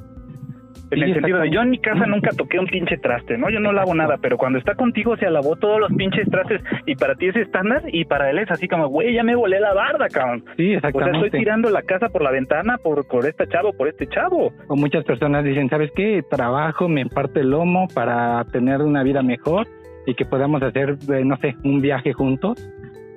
En 0.91 1.03
el 1.03 1.15
sentido 1.15 1.41
de, 1.41 1.51
yo 1.51 1.61
en 1.61 1.71
mi 1.71 1.79
casa 1.79 2.07
nunca 2.07 2.31
toqué 2.37 2.59
un 2.59 2.67
pinche 2.67 2.97
traste, 2.99 3.39
¿no? 3.39 3.51
Yo 3.51 3.61
no 3.61 3.73
lavo 3.73 3.95
nada, 3.95 4.17
pero 4.21 4.37
cuando 4.37 4.59
está 4.59 4.75
contigo 4.75 5.17
se 5.17 5.31
lavó 5.31 5.57
todos 5.57 5.81
los 5.81 5.93
pinches 5.95 6.29
trastes 6.31 6.63
y 6.87 6.95
para 6.95 7.15
ti 7.15 7.29
es 7.29 7.37
estándar 7.37 7.83
y 7.87 8.05
para 8.05 8.31
él 8.31 8.39
es 8.39 8.51
así 8.51 8.69
como, 8.69 8.89
güey, 8.89 9.15
ya 9.15 9.23
me 9.23 9.35
volé 9.35 9.61
la 9.61 9.75
barda, 9.75 10.09
cabrón. 10.09 10.45
Sí, 10.57 10.73
exactamente. 10.73 11.19
O 11.19 11.21
sea, 11.21 11.27
estoy 11.27 11.41
tirando 11.41 11.71
la 11.71 11.83
casa 11.83 12.09
por 12.09 12.23
la 12.23 12.31
ventana 12.31 12.79
por, 12.79 13.07
por 13.07 13.27
este 13.27 13.47
chavo, 13.49 13.73
por 13.73 13.89
este 13.89 14.07
chavo. 14.07 14.53
O 14.69 14.77
muchas 14.77 15.05
personas 15.05 15.45
dicen, 15.45 15.69
¿sabes 15.69 15.91
qué? 15.95 16.23
Trabajo, 16.31 16.89
me 16.89 17.07
parte 17.07 17.41
el 17.41 17.51
lomo 17.51 17.89
para 17.95 18.45
tener 18.53 18.83
una 18.83 19.03
vida 19.03 19.23
mejor 19.23 19.67
y 20.07 20.15
que 20.15 20.25
podamos 20.25 20.63
hacer, 20.63 20.97
eh, 21.13 21.25
no 21.25 21.37
sé, 21.39 21.57
un 21.65 21.81
viaje 21.81 22.13
juntos. 22.13 22.71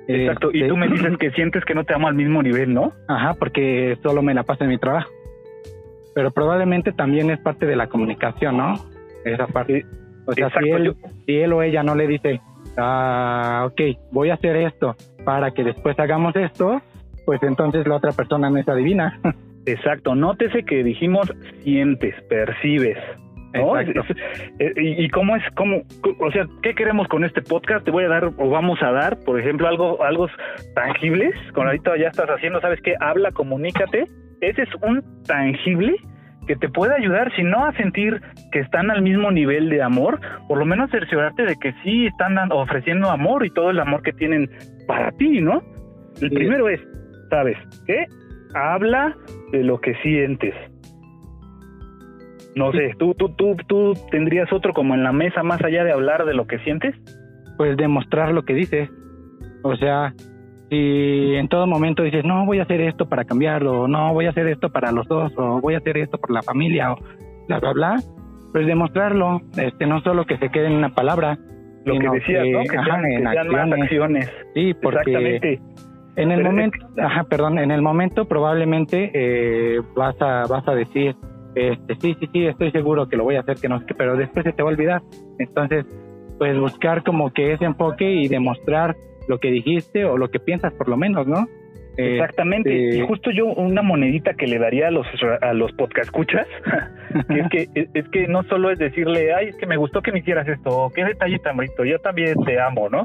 Exacto, 0.08 0.48
y 0.54 0.66
tú 0.66 0.74
me 0.74 0.86
este, 0.86 0.98
dices 0.98 1.18
que 1.18 1.30
sientes 1.32 1.64
que 1.66 1.74
no 1.74 1.84
te 1.84 1.92
amo 1.92 2.08
al 2.08 2.14
mismo 2.14 2.42
nivel, 2.42 2.72
¿no? 2.72 2.92
Ajá, 3.08 3.34
porque 3.34 3.98
solo 4.02 4.22
me 4.22 4.32
la 4.32 4.42
paso 4.42 4.64
en 4.64 4.70
mi 4.70 4.78
trabajo 4.78 5.10
pero 6.18 6.32
probablemente 6.32 6.90
también 6.90 7.30
es 7.30 7.38
parte 7.38 7.64
de 7.64 7.76
la 7.76 7.86
comunicación, 7.86 8.56
¿no? 8.56 8.74
Esa 9.24 9.46
parte. 9.46 9.86
O 10.26 10.32
sea, 10.32 10.50
si 10.50 10.68
él, 10.68 10.96
si 11.24 11.36
él 11.36 11.52
o 11.52 11.62
ella 11.62 11.84
no 11.84 11.94
le 11.94 12.08
dice, 12.08 12.40
ah, 12.76 13.68
ok, 13.70 13.80
voy 14.10 14.30
a 14.30 14.34
hacer 14.34 14.56
esto 14.56 14.96
para 15.24 15.52
que 15.52 15.62
después 15.62 15.96
hagamos 16.00 16.34
esto, 16.34 16.82
pues 17.24 17.40
entonces 17.44 17.86
la 17.86 17.94
otra 17.94 18.10
persona 18.10 18.50
no 18.50 18.56
es 18.56 18.68
adivina. 18.68 19.20
Exacto, 19.66 20.16
nótese 20.16 20.64
que 20.64 20.82
dijimos 20.82 21.32
sientes, 21.62 22.16
percibes. 22.28 22.98
¿no? 23.54 23.78
Eh, 23.78 23.92
y, 24.76 25.08
cómo 25.10 25.36
es, 25.36 25.44
cómo, 25.54 25.82
o 26.18 26.32
sea, 26.32 26.48
¿qué 26.64 26.74
queremos 26.74 27.06
con 27.06 27.22
este 27.22 27.42
podcast? 27.42 27.84
Te 27.84 27.92
voy 27.92 28.02
a 28.02 28.08
dar 28.08 28.24
o 28.24 28.50
vamos 28.50 28.82
a 28.82 28.90
dar, 28.90 29.16
por 29.24 29.38
ejemplo, 29.38 29.68
algo, 29.68 30.02
algo 30.02 30.26
tangibles. 30.74 31.32
Con 31.54 31.68
ahorita 31.68 31.96
ya 31.96 32.08
estás 32.08 32.28
haciendo, 32.28 32.60
¿sabes 32.60 32.80
qué? 32.82 32.96
Habla, 32.98 33.30
comunícate 33.30 34.08
ese 34.40 34.62
es 34.62 34.68
un 34.82 35.02
tangible 35.24 35.96
que 36.46 36.56
te 36.56 36.68
puede 36.68 36.94
ayudar, 36.94 37.30
si 37.36 37.42
no 37.42 37.66
a 37.66 37.72
sentir 37.74 38.20
que 38.50 38.60
están 38.60 38.90
al 38.90 39.02
mismo 39.02 39.30
nivel 39.30 39.68
de 39.68 39.82
amor, 39.82 40.18
por 40.48 40.58
lo 40.58 40.64
menos 40.64 40.90
cerciorarte 40.90 41.44
de 41.44 41.56
que 41.56 41.74
sí 41.84 42.06
están 42.06 42.36
ofreciendo 42.50 43.10
amor 43.10 43.44
y 43.44 43.50
todo 43.50 43.70
el 43.70 43.78
amor 43.78 44.02
que 44.02 44.14
tienen 44.14 44.50
para 44.86 45.12
ti, 45.12 45.40
¿no? 45.40 45.62
El 46.20 46.30
primero 46.30 46.68
es, 46.68 46.80
¿sabes 47.28 47.56
qué? 47.86 48.06
Habla 48.54 49.14
de 49.52 49.62
lo 49.62 49.78
que 49.80 49.94
sientes. 49.96 50.54
No 52.56 52.72
sé, 52.72 52.94
¿tú, 52.98 53.14
tú, 53.14 53.28
tú, 53.36 53.54
¿tú 53.68 53.92
tendrías 54.10 54.50
otro 54.52 54.72
como 54.72 54.94
en 54.94 55.04
la 55.04 55.12
mesa 55.12 55.42
más 55.42 55.62
allá 55.62 55.84
de 55.84 55.92
hablar 55.92 56.24
de 56.24 56.34
lo 56.34 56.46
que 56.46 56.58
sientes? 56.60 56.94
Pues 57.56 57.76
demostrar 57.76 58.32
lo 58.32 58.44
que 58.44 58.54
dices. 58.54 58.90
O 59.62 59.76
sea, 59.76 60.14
si 60.70 61.34
en 61.34 61.48
todo 61.48 61.66
momento 61.66 62.02
dices, 62.02 62.24
no, 62.24 62.44
voy 62.44 62.58
a 62.58 62.62
hacer 62.62 62.80
esto 62.80 63.08
para 63.08 63.24
cambiarlo, 63.24 63.88
no, 63.88 64.12
voy 64.12 64.26
a 64.26 64.30
hacer 64.30 64.46
esto 64.48 64.70
para 64.70 64.92
los 64.92 65.06
dos, 65.08 65.32
o 65.36 65.60
voy 65.60 65.74
a 65.74 65.78
hacer 65.78 65.96
esto 65.98 66.18
por 66.18 66.30
la 66.30 66.42
familia, 66.42 66.92
o 66.92 66.98
bla, 67.46 67.58
bla, 67.58 67.72
bla, 67.72 67.96
pues 68.52 68.66
demostrarlo, 68.66 69.40
este, 69.56 69.86
no 69.86 70.00
solo 70.02 70.24
que 70.26 70.36
se 70.38 70.50
quede 70.50 70.66
en 70.66 70.74
una 70.74 70.90
palabra, 70.90 71.38
lo 71.84 71.98
que 71.98 72.08
decías, 72.10 72.46
¿no? 72.52 72.60
Que, 72.60 72.68
sean, 72.68 73.04
en 73.06 73.26
acciones. 73.26 73.82
acciones. 73.82 74.32
Sí, 74.54 74.74
porque 74.74 75.60
en 76.16 76.32
el 76.32 76.42
momento, 76.42 76.78
ajá, 77.00 77.24
perdón, 77.24 77.58
en 77.58 77.70
el 77.70 77.80
momento 77.80 78.26
probablemente 78.26 79.10
eh, 79.14 79.80
vas 79.96 80.20
a 80.20 80.46
vas 80.48 80.66
a 80.66 80.74
decir, 80.74 81.14
este, 81.54 81.94
sí, 81.96 82.16
sí, 82.18 82.28
sí, 82.32 82.46
estoy 82.46 82.72
seguro 82.72 83.08
que 83.08 83.16
lo 83.16 83.24
voy 83.24 83.36
a 83.36 83.40
hacer, 83.40 83.56
que 83.56 83.68
no, 83.68 83.80
pero 83.96 84.16
después 84.16 84.44
se 84.44 84.52
te 84.52 84.62
va 84.62 84.70
a 84.70 84.72
olvidar. 84.72 85.02
Entonces, 85.38 85.86
pues 86.38 86.58
buscar 86.58 87.04
como 87.04 87.32
que 87.32 87.52
ese 87.52 87.64
enfoque 87.64 88.10
y 88.10 88.28
demostrar 88.28 88.96
lo 89.28 89.38
que 89.38 89.50
dijiste 89.50 90.04
o 90.04 90.16
lo 90.16 90.30
que 90.30 90.40
piensas 90.40 90.72
por 90.72 90.88
lo 90.88 90.96
menos, 90.96 91.26
¿no? 91.26 91.46
Exactamente. 91.96 92.88
Este, 92.90 92.98
y 92.98 93.06
justo 93.06 93.30
yo 93.32 93.46
una 93.46 93.82
monedita 93.82 94.34
que 94.34 94.46
le 94.46 94.58
daría 94.58 94.88
a 94.88 94.90
los 94.90 95.06
a 95.40 95.52
los 95.52 95.72
podcast 95.72 96.06
escuchas 96.06 96.46
es 97.28 97.48
que 97.50 97.68
es 97.74 98.08
que 98.10 98.28
no 98.28 98.44
solo 98.44 98.70
es 98.70 98.78
decirle, 98.78 99.34
"Ay, 99.34 99.48
es 99.48 99.56
que 99.56 99.66
me 99.66 99.76
gustó 99.76 100.00
que 100.00 100.12
me 100.12 100.20
hicieras 100.20 100.46
esto", 100.46 100.70
o 100.70 100.90
"Qué 100.90 101.04
detalle 101.04 101.38
tan 101.40 101.56
bonito, 101.56 101.84
yo 101.84 101.98
también 101.98 102.34
te 102.44 102.60
amo", 102.60 102.88
¿no? 102.88 103.04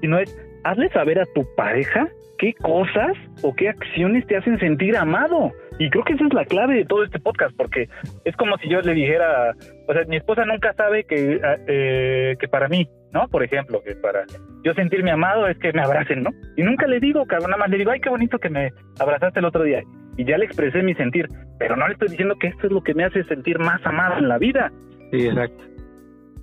Sino 0.00 0.18
es 0.18 0.36
hazle 0.64 0.88
saber 0.90 1.20
a 1.20 1.26
tu 1.26 1.46
pareja 1.56 2.08
qué 2.38 2.54
cosas 2.54 3.16
o 3.42 3.54
qué 3.54 3.68
acciones 3.68 4.26
te 4.26 4.36
hacen 4.36 4.58
sentir 4.58 4.96
amado. 4.96 5.52
Y 5.78 5.88
creo 5.90 6.04
que 6.04 6.14
esa 6.14 6.26
es 6.26 6.34
la 6.34 6.44
clave 6.44 6.74
de 6.74 6.84
todo 6.84 7.04
este 7.04 7.20
podcast, 7.20 7.56
porque 7.56 7.88
es 8.24 8.36
como 8.36 8.56
si 8.58 8.68
yo 8.68 8.80
le 8.80 8.94
dijera, 8.94 9.54
o 9.88 9.92
sea, 9.92 10.02
mi 10.08 10.16
esposa 10.16 10.44
nunca 10.44 10.72
sabe 10.74 11.04
que, 11.04 11.40
ah, 11.42 11.56
eh, 11.68 12.34
que 12.40 12.48
para 12.48 12.68
mí, 12.68 12.88
¿no? 13.12 13.28
Por 13.28 13.44
ejemplo, 13.44 13.80
que 13.82 13.94
para 13.94 14.24
yo 14.64 14.74
sentirme 14.74 15.12
amado 15.12 15.46
es 15.46 15.56
que 15.58 15.72
me 15.72 15.82
abracen, 15.82 16.22
¿no? 16.22 16.30
Y 16.56 16.62
nunca 16.62 16.86
le 16.88 16.98
digo, 16.98 17.24
cabrón, 17.26 17.50
nada 17.50 17.60
más 17.60 17.70
le 17.70 17.78
digo, 17.78 17.92
ay, 17.92 18.00
qué 18.00 18.10
bonito 18.10 18.38
que 18.38 18.50
me 18.50 18.70
abrazaste 18.98 19.38
el 19.38 19.46
otro 19.46 19.62
día. 19.62 19.82
Y 20.16 20.24
ya 20.24 20.36
le 20.36 20.44
expresé 20.44 20.82
mi 20.82 20.94
sentir, 20.94 21.28
pero 21.58 21.76
no 21.76 21.86
le 21.86 21.94
estoy 21.94 22.08
diciendo 22.08 22.34
que 22.40 22.48
esto 22.48 22.66
es 22.66 22.72
lo 22.72 22.82
que 22.82 22.94
me 22.94 23.04
hace 23.04 23.24
sentir 23.24 23.58
más 23.58 23.80
amado 23.86 24.18
en 24.18 24.28
la 24.28 24.38
vida. 24.38 24.72
Sí, 25.10 25.26
exacto 25.26 25.71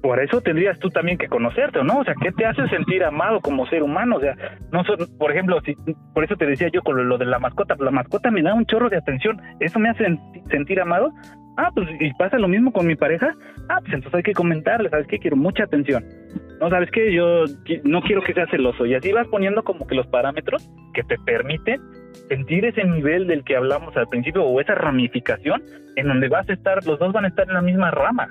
por 0.01 0.19
eso 0.19 0.41
tendrías 0.41 0.79
tú 0.79 0.89
también 0.89 1.17
que 1.17 1.27
conocerte, 1.27 1.83
¿no? 1.83 1.99
O 1.99 2.03
sea, 2.03 2.13
¿qué 2.21 2.31
te 2.31 2.45
hace 2.45 2.67
sentir 2.69 3.03
amado 3.03 3.41
como 3.41 3.67
ser 3.67 3.83
humano? 3.83 4.17
O 4.17 4.19
sea, 4.19 4.35
no 4.71 4.83
son, 4.83 4.97
por 5.17 5.31
ejemplo, 5.31 5.59
si, 5.61 5.75
por 6.13 6.23
eso 6.23 6.35
te 6.35 6.45
decía 6.45 6.69
yo 6.71 6.81
con 6.81 7.07
lo, 7.07 7.17
de 7.17 7.25
la 7.25 7.39
mascota, 7.39 7.75
la 7.79 7.91
mascota 7.91 8.31
me 8.31 8.41
da 8.41 8.53
un 8.53 8.65
chorro 8.65 8.89
de 8.89 8.97
atención, 8.97 9.41
¿eso 9.59 9.79
me 9.79 9.89
hace 9.89 10.17
sentir 10.49 10.79
amado? 10.79 11.11
Ah, 11.57 11.71
pues 11.73 11.89
y 11.99 12.13
pasa 12.13 12.37
lo 12.37 12.47
mismo 12.47 12.71
con 12.71 12.87
mi 12.87 12.95
pareja. 12.95 13.33
Ah, 13.67 13.79
pues 13.81 13.93
entonces 13.93 14.15
hay 14.15 14.23
que 14.23 14.33
comentarle, 14.33 14.89
¿sabes 14.89 15.07
qué? 15.07 15.19
Quiero 15.19 15.35
mucha 15.35 15.63
atención. 15.63 16.05
No, 16.61 16.69
¿sabes 16.69 16.89
qué? 16.91 17.13
Yo 17.13 17.43
no 17.83 18.01
quiero 18.01 18.21
que 18.21 18.33
sea 18.33 18.47
celoso. 18.47 18.85
Y 18.85 18.95
así 18.95 19.11
vas 19.11 19.27
poniendo 19.27 19.63
como 19.63 19.85
que 19.85 19.95
los 19.95 20.07
parámetros 20.07 20.69
que 20.93 21.03
te 21.03 21.17
permiten 21.25 21.81
sentir 22.29 22.65
ese 22.65 22.85
nivel 22.85 23.27
del 23.27 23.43
que 23.43 23.57
hablamos 23.57 23.95
al 23.97 24.07
principio 24.07 24.43
o 24.43 24.61
esa 24.61 24.75
ramificación 24.75 25.61
en 25.97 26.07
donde 26.07 26.29
vas 26.29 26.49
a 26.49 26.53
estar, 26.53 26.85
los 26.85 26.97
dos 26.97 27.11
van 27.11 27.25
a 27.25 27.27
estar 27.27 27.47
en 27.47 27.55
la 27.55 27.61
misma 27.61 27.91
rama. 27.91 28.29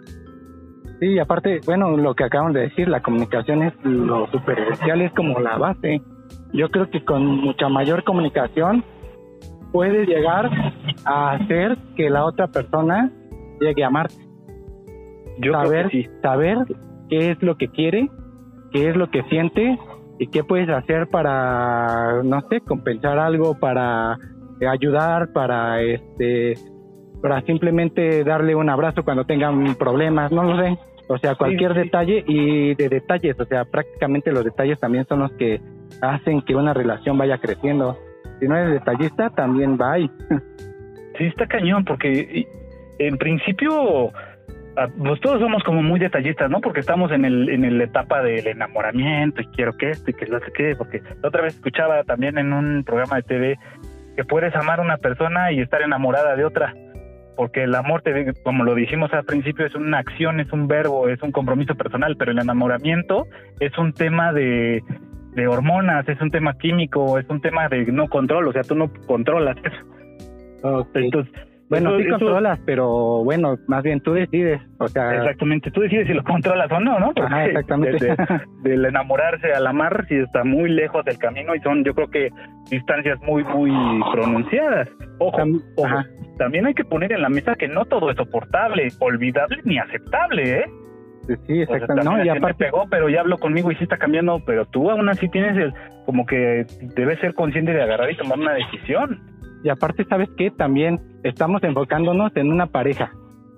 Sí, 1.01 1.19
aparte, 1.19 1.61
bueno, 1.65 1.97
lo 1.97 2.15
que 2.15 2.25
acaban 2.25 2.53
de 2.53 2.63
decir, 2.63 2.89
la 2.89 3.01
comunicación 3.01 3.63
es 3.63 3.73
lo 3.85 4.27
superficial, 4.29 5.01
es 5.01 5.13
como 5.13 5.39
la 5.39 5.57
base. 5.57 6.03
Yo 6.53 6.69
creo 6.71 6.91
que 6.91 7.05
con 7.05 7.25
mucha 7.25 7.69
mayor 7.69 8.03
comunicación 8.03 8.83
puedes 9.73 10.09
llegar 10.09 10.51
a 11.05 11.33
hacer 11.33 11.77
que 11.97 12.11
la 12.11 12.25
otra 12.25 12.49
persona 12.49 13.13
llegue 13.61 13.85
a 13.85 13.89
amarte. 13.89 14.17
Yo 15.41 15.53
saber, 15.53 15.91
sí. 15.91 16.09
saber 16.21 16.59
qué 17.09 17.31
es 17.31 17.43
lo 17.43 17.57
que 17.57 17.69
quiere, 17.69 18.11
qué 18.73 18.89
es 18.89 18.97
lo 18.97 19.09
que 19.11 19.23
siente 19.25 19.79
y 20.19 20.27
qué 20.27 20.43
puedes 20.43 20.69
hacer 20.69 21.07
para, 21.09 22.23
no 22.25 22.41
sé, 22.49 22.61
compensar 22.61 23.21
algo, 23.21 23.55
para 23.55 24.19
ayudar, 24.69 25.33
para 25.33 25.81
este 25.81 26.55
para 27.21 27.41
simplemente 27.43 28.25
darle 28.25 28.55
un 28.55 28.69
abrazo 28.69 29.05
cuando 29.05 29.25
tengan 29.25 29.75
problemas, 29.77 30.33
no 30.33 30.43
lo 30.45 30.63
sé. 30.63 30.79
O 31.09 31.17
sea, 31.19 31.35
cualquier 31.37 31.73
detalle 31.73 32.23
y 32.27 32.75
de 32.75 32.89
detalles, 32.89 33.39
o 33.41 33.45
sea, 33.47 33.65
prácticamente 33.65 34.31
los 34.31 34.45
detalles 34.45 34.79
también 34.79 35.07
son 35.07 35.21
los 35.21 35.33
que 35.33 35.61
hacen 36.03 36.43
que 36.43 36.55
una 36.55 36.75
relación 36.75 37.17
vaya 37.17 37.39
creciendo. 37.39 37.97
Si 38.39 38.47
no 38.47 38.57
eres 38.57 38.73
detallista, 38.73 39.31
también 39.31 39.79
va 39.81 39.93
ahí. 39.95 40.11
Sí, 41.17 41.25
está 41.25 41.47
cañón, 41.47 41.85
porque 41.85 42.47
en 42.99 43.17
principio 43.17 44.13
pues 45.03 45.21
todos 45.21 45.41
somos 45.41 45.63
como 45.65 45.83
muy 45.83 45.99
detallistas, 45.99 46.51
¿no? 46.51 46.61
Porque 46.61 46.81
estamos 46.81 47.11
en 47.11 47.25
el 47.25 47.49
en 47.49 47.79
la 47.79 47.85
etapa 47.85 48.23
del 48.23 48.47
enamoramiento 48.47 49.43
y 49.43 49.47
quiero 49.47 49.77
que 49.77 49.91
esto 49.91 50.11
y 50.11 50.15
que 50.15 50.27
sé 50.27 50.53
qué, 50.55 50.77
porque 50.77 51.03
la 51.23 51.29
otra 51.29 51.43
vez 51.43 51.55
escuchaba 51.55 52.05
también 52.05 52.39
en 52.39 52.53
un 52.53 52.85
programa 52.85 53.17
de 53.17 53.23
TV 53.23 53.59
que 54.17 54.25
puedes 54.25 54.55
amar 54.55 54.81
a 54.81 54.83
una 54.83 54.97
persona 54.97 55.53
y 55.53 55.61
estar 55.61 55.83
enamorada 55.83 56.37
de 56.37 56.45
otra, 56.45 56.75
porque 57.39 57.63
el 57.63 57.75
amor, 57.77 58.03
te, 58.03 58.35
como 58.43 58.65
lo 58.65 58.75
dijimos 58.75 59.13
al 59.13 59.25
principio, 59.25 59.65
es 59.65 59.75
una 59.77 60.01
acción, 60.01 60.41
es 60.41 60.53
un 60.53 60.67
verbo, 60.67 61.09
es 61.09 61.23
un 61.23 61.31
compromiso 61.31 61.77
personal, 61.77 62.17
pero 62.17 62.33
el 62.33 62.41
enamoramiento 62.41 63.29
es 63.61 63.79
un 63.79 63.93
tema 63.93 64.33
de, 64.33 64.83
de 65.37 65.47
hormonas, 65.47 66.09
es 66.09 66.21
un 66.21 66.33
tema 66.33 66.59
químico, 66.59 67.17
es 67.17 67.27
un 67.29 67.41
tema 67.41 67.69
de 67.69 67.87
no 67.93 68.09
control, 68.09 68.49
o 68.49 68.53
sea, 68.53 68.63
tú 68.63 68.75
no 68.75 68.91
controlas 69.07 69.57
eso. 69.63 70.85
Entonces, 70.95 71.33
bueno, 71.69 71.99
sí 71.99 72.09
controlas, 72.09 72.59
pero 72.65 73.23
bueno, 73.25 73.57
más 73.67 73.83
bien 73.83 74.01
tú 74.01 74.13
decides, 74.13 74.61
o 74.79 74.89
sea... 74.89 75.15
Exactamente, 75.17 75.71
tú 75.71 75.81
decides 75.81 76.07
si 76.07 76.15
lo 76.15 76.25
controlas 76.25 76.71
o 76.73 76.81
no, 76.81 76.99
¿no? 76.99 77.13
Porque 77.13 77.35
Ajá, 77.35 77.47
exactamente. 77.47 78.15
del 78.63 78.85
enamorarse 78.85 79.53
al 79.53 79.67
amar, 79.67 80.07
si 80.09 80.17
está 80.17 80.45
muy 80.45 80.71
lejos 80.71 81.05
del 81.05 81.19
camino 81.19 81.55
y 81.55 81.61
son, 81.61 81.85
yo 81.85 81.95
creo 81.95 82.09
que 82.09 82.31
distancias 82.71 83.19
muy, 83.23 83.45
muy 83.45 83.71
pronunciadas. 84.13 84.89
Ojo, 85.19 85.43
ojo 85.77 86.05
también 86.39 86.67
hay 86.67 86.75
que 86.75 86.85
poner 86.85 87.13
en 87.13 87.21
la 87.21 87.29
mesa 87.29 87.55
que 87.57 87.69
no 87.69 87.85
todo 87.85 88.11
es 88.11 88.17
soportable, 88.17 88.89
olvidable 89.01 89.59
ni 89.65 89.79
aceptable, 89.79 90.61
¿eh? 90.61 90.65
Sí, 91.47 91.61
exactamente. 91.61 92.05
no, 92.05 92.25
y 92.25 92.29
aparte 92.31 92.65
pegó, 92.65 92.87
pero 92.89 93.11
ya 93.11 93.21
habló 93.21 93.37
conmigo 93.37 93.71
y 93.71 93.75
sí 93.75 93.85
está 93.85 93.99
cambiando, 93.99 94.41
pero 94.47 94.65
tú 94.65 94.91
aún 94.91 95.11
así 95.11 95.29
tienes 95.29 95.59
el, 95.59 95.75
como 96.07 96.25
que 96.25 96.65
debes 96.97 97.19
ser 97.21 97.35
consciente 97.35 97.75
de 97.75 97.83
agarrar 97.83 98.11
y 98.11 98.17
tomar 98.17 98.39
una 98.39 98.55
decisión. 98.55 99.21
Y 99.65 99.69
aparte, 99.69 100.05
¿sabes 100.05 100.29
qué? 100.37 100.51
También 100.51 101.01
estamos 101.25 101.63
enfocándonos 101.63 102.35
en 102.37 102.53
una 102.53 102.67
pareja, 102.67 103.13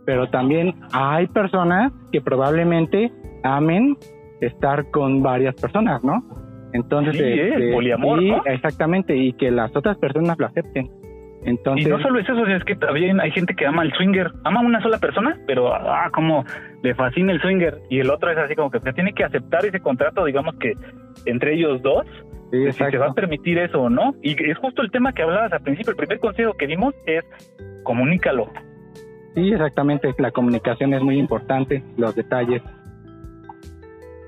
pero 0.06 0.28
también 0.30 0.74
hay 0.92 1.26
personas 1.26 1.92
que 2.10 2.20
probablemente 2.20 3.12
amen 3.44 3.96
estar 4.40 4.90
con 4.90 5.22
varias 5.22 5.54
personas, 5.56 6.02
¿no? 6.02 6.24
Entonces, 6.72 7.16
sí, 7.16 7.22
este, 7.24 7.72
poliamor, 7.72 8.20
sí, 8.20 8.32
exactamente, 8.46 9.16
y 9.16 9.32
que 9.34 9.50
las 9.50 9.74
otras 9.74 9.98
personas 9.98 10.38
lo 10.38 10.46
acepten. 10.46 10.88
Entonces, 11.44 11.86
y 11.86 11.90
no 11.90 11.98
solo 12.00 12.18
es 12.18 12.28
eso, 12.28 12.46
es 12.46 12.64
que 12.64 12.76
también 12.76 13.18
hay 13.18 13.30
gente 13.30 13.54
que 13.54 13.66
ama 13.66 13.82
el 13.82 13.92
swinger, 13.92 14.30
ama 14.44 14.60
a 14.60 14.62
una 14.62 14.82
sola 14.82 14.98
persona, 14.98 15.38
pero 15.46 15.74
ah, 15.74 16.10
como 16.12 16.44
le 16.82 16.94
fascina 16.94 17.32
el 17.32 17.40
swinger 17.40 17.78
y 17.88 18.00
el 18.00 18.10
otro 18.10 18.30
es 18.30 18.36
así 18.36 18.54
como 18.54 18.70
que 18.70 18.80
se 18.80 18.92
tiene 18.92 19.14
que 19.14 19.24
aceptar 19.24 19.64
ese 19.64 19.80
contrato, 19.80 20.24
digamos 20.24 20.54
que 20.56 20.74
entre 21.24 21.54
ellos 21.54 21.80
dos 21.82 22.06
si 22.50 22.72
se 22.72 22.98
va 22.98 23.06
a 23.06 23.14
permitir 23.14 23.58
eso 23.58 23.82
o 23.82 23.90
no. 23.90 24.14
Y 24.22 24.32
es 24.50 24.58
justo 24.58 24.82
el 24.82 24.90
tema 24.90 25.12
que 25.12 25.22
hablabas 25.22 25.52
al 25.52 25.60
principio. 25.60 25.90
El 25.90 25.96
primer 25.96 26.18
consejo 26.18 26.54
que 26.54 26.66
dimos 26.66 26.94
es 27.06 27.24
comunícalo. 27.84 28.48
Sí, 29.34 29.52
exactamente. 29.52 30.12
La 30.18 30.30
comunicación 30.32 30.92
es 30.94 31.02
muy 31.02 31.18
importante, 31.18 31.82
los 31.96 32.14
detalles. 32.14 32.62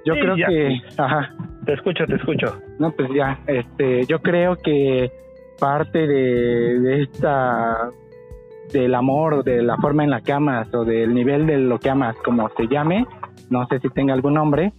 Yo 0.05 0.15
creo 0.15 0.35
que, 0.35 0.81
ajá. 0.99 1.35
Te 1.65 1.75
escucho, 1.75 2.05
te 2.07 2.17
escucho. 2.17 2.61
No, 2.79 2.91
pues 2.91 3.09
ya, 3.15 3.39
este, 3.47 4.05
yo 4.07 4.21
creo 4.21 4.57
que 4.57 5.11
parte 5.63 6.09
de, 6.09 6.81
de 6.81 7.03
esta 7.05 7.91
del 8.73 8.95
amor 8.97 9.45
de 9.45 9.63
la 9.63 9.77
forma 9.77 10.03
en 10.03 10.11
la 10.11 10.21
que 10.21 10.33
amas 10.33 10.67
o 10.75 10.85
del 10.85 11.15
nivel 11.15 11.47
de 11.47 11.57
lo 11.57 11.79
que 11.79 11.89
amas, 11.89 12.17
como 12.25 12.49
se 12.57 12.67
llame, 12.67 13.07
no 13.49 13.65
sé 13.69 13.79
si 13.79 13.89
tenga 13.91 14.13
algún 14.13 14.35
nombre, 14.35 14.73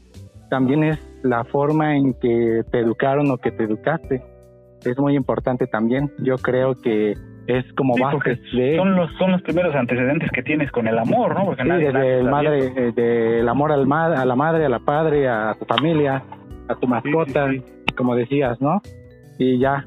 también 0.50 0.84
es 0.84 1.00
la 1.24 1.46
forma 1.46 1.96
en 1.96 2.14
que 2.16 2.64
te 2.70 2.80
educaron 2.80 3.32
o 3.32 3.38
que 3.38 3.52
te 3.52 3.64
educaste. 3.64 4.22
Es 4.84 5.00
muy 5.00 5.16
importante 5.16 5.68
también. 5.68 6.12
Yo 6.20 6.36
creo 6.36 6.76
que 6.76 7.14
es 7.48 7.66
como 7.78 7.96
base 7.98 8.38
de... 8.54 8.76
Son 8.76 8.94
los, 8.94 9.10
son 9.18 9.32
los 9.32 9.42
primeros 9.42 9.74
antecedentes 9.74 10.30
que 10.32 10.44
tienes 10.44 10.70
con 10.72 10.86
el 10.90 11.00
amor, 11.00 11.34
¿no? 11.34 11.46
Porque 11.46 11.64
desde 11.64 12.20
el 12.20 12.30
madre, 12.30 12.74
eh, 12.76 12.92
del 12.92 13.48
amor 13.48 13.72
al 13.72 13.90
a 13.90 14.26
la 14.26 14.36
madre, 14.36 14.66
a 14.66 14.70
la 14.70 14.80
padre, 14.80 15.30
a 15.30 15.56
tu 15.58 15.64
familia, 15.64 16.22
a 16.68 16.76
tu 16.76 16.88
mascota, 16.88 17.50
como 17.96 18.16
decías, 18.16 18.60
¿no? 18.60 18.82
Y 19.40 19.60
ya 19.60 19.86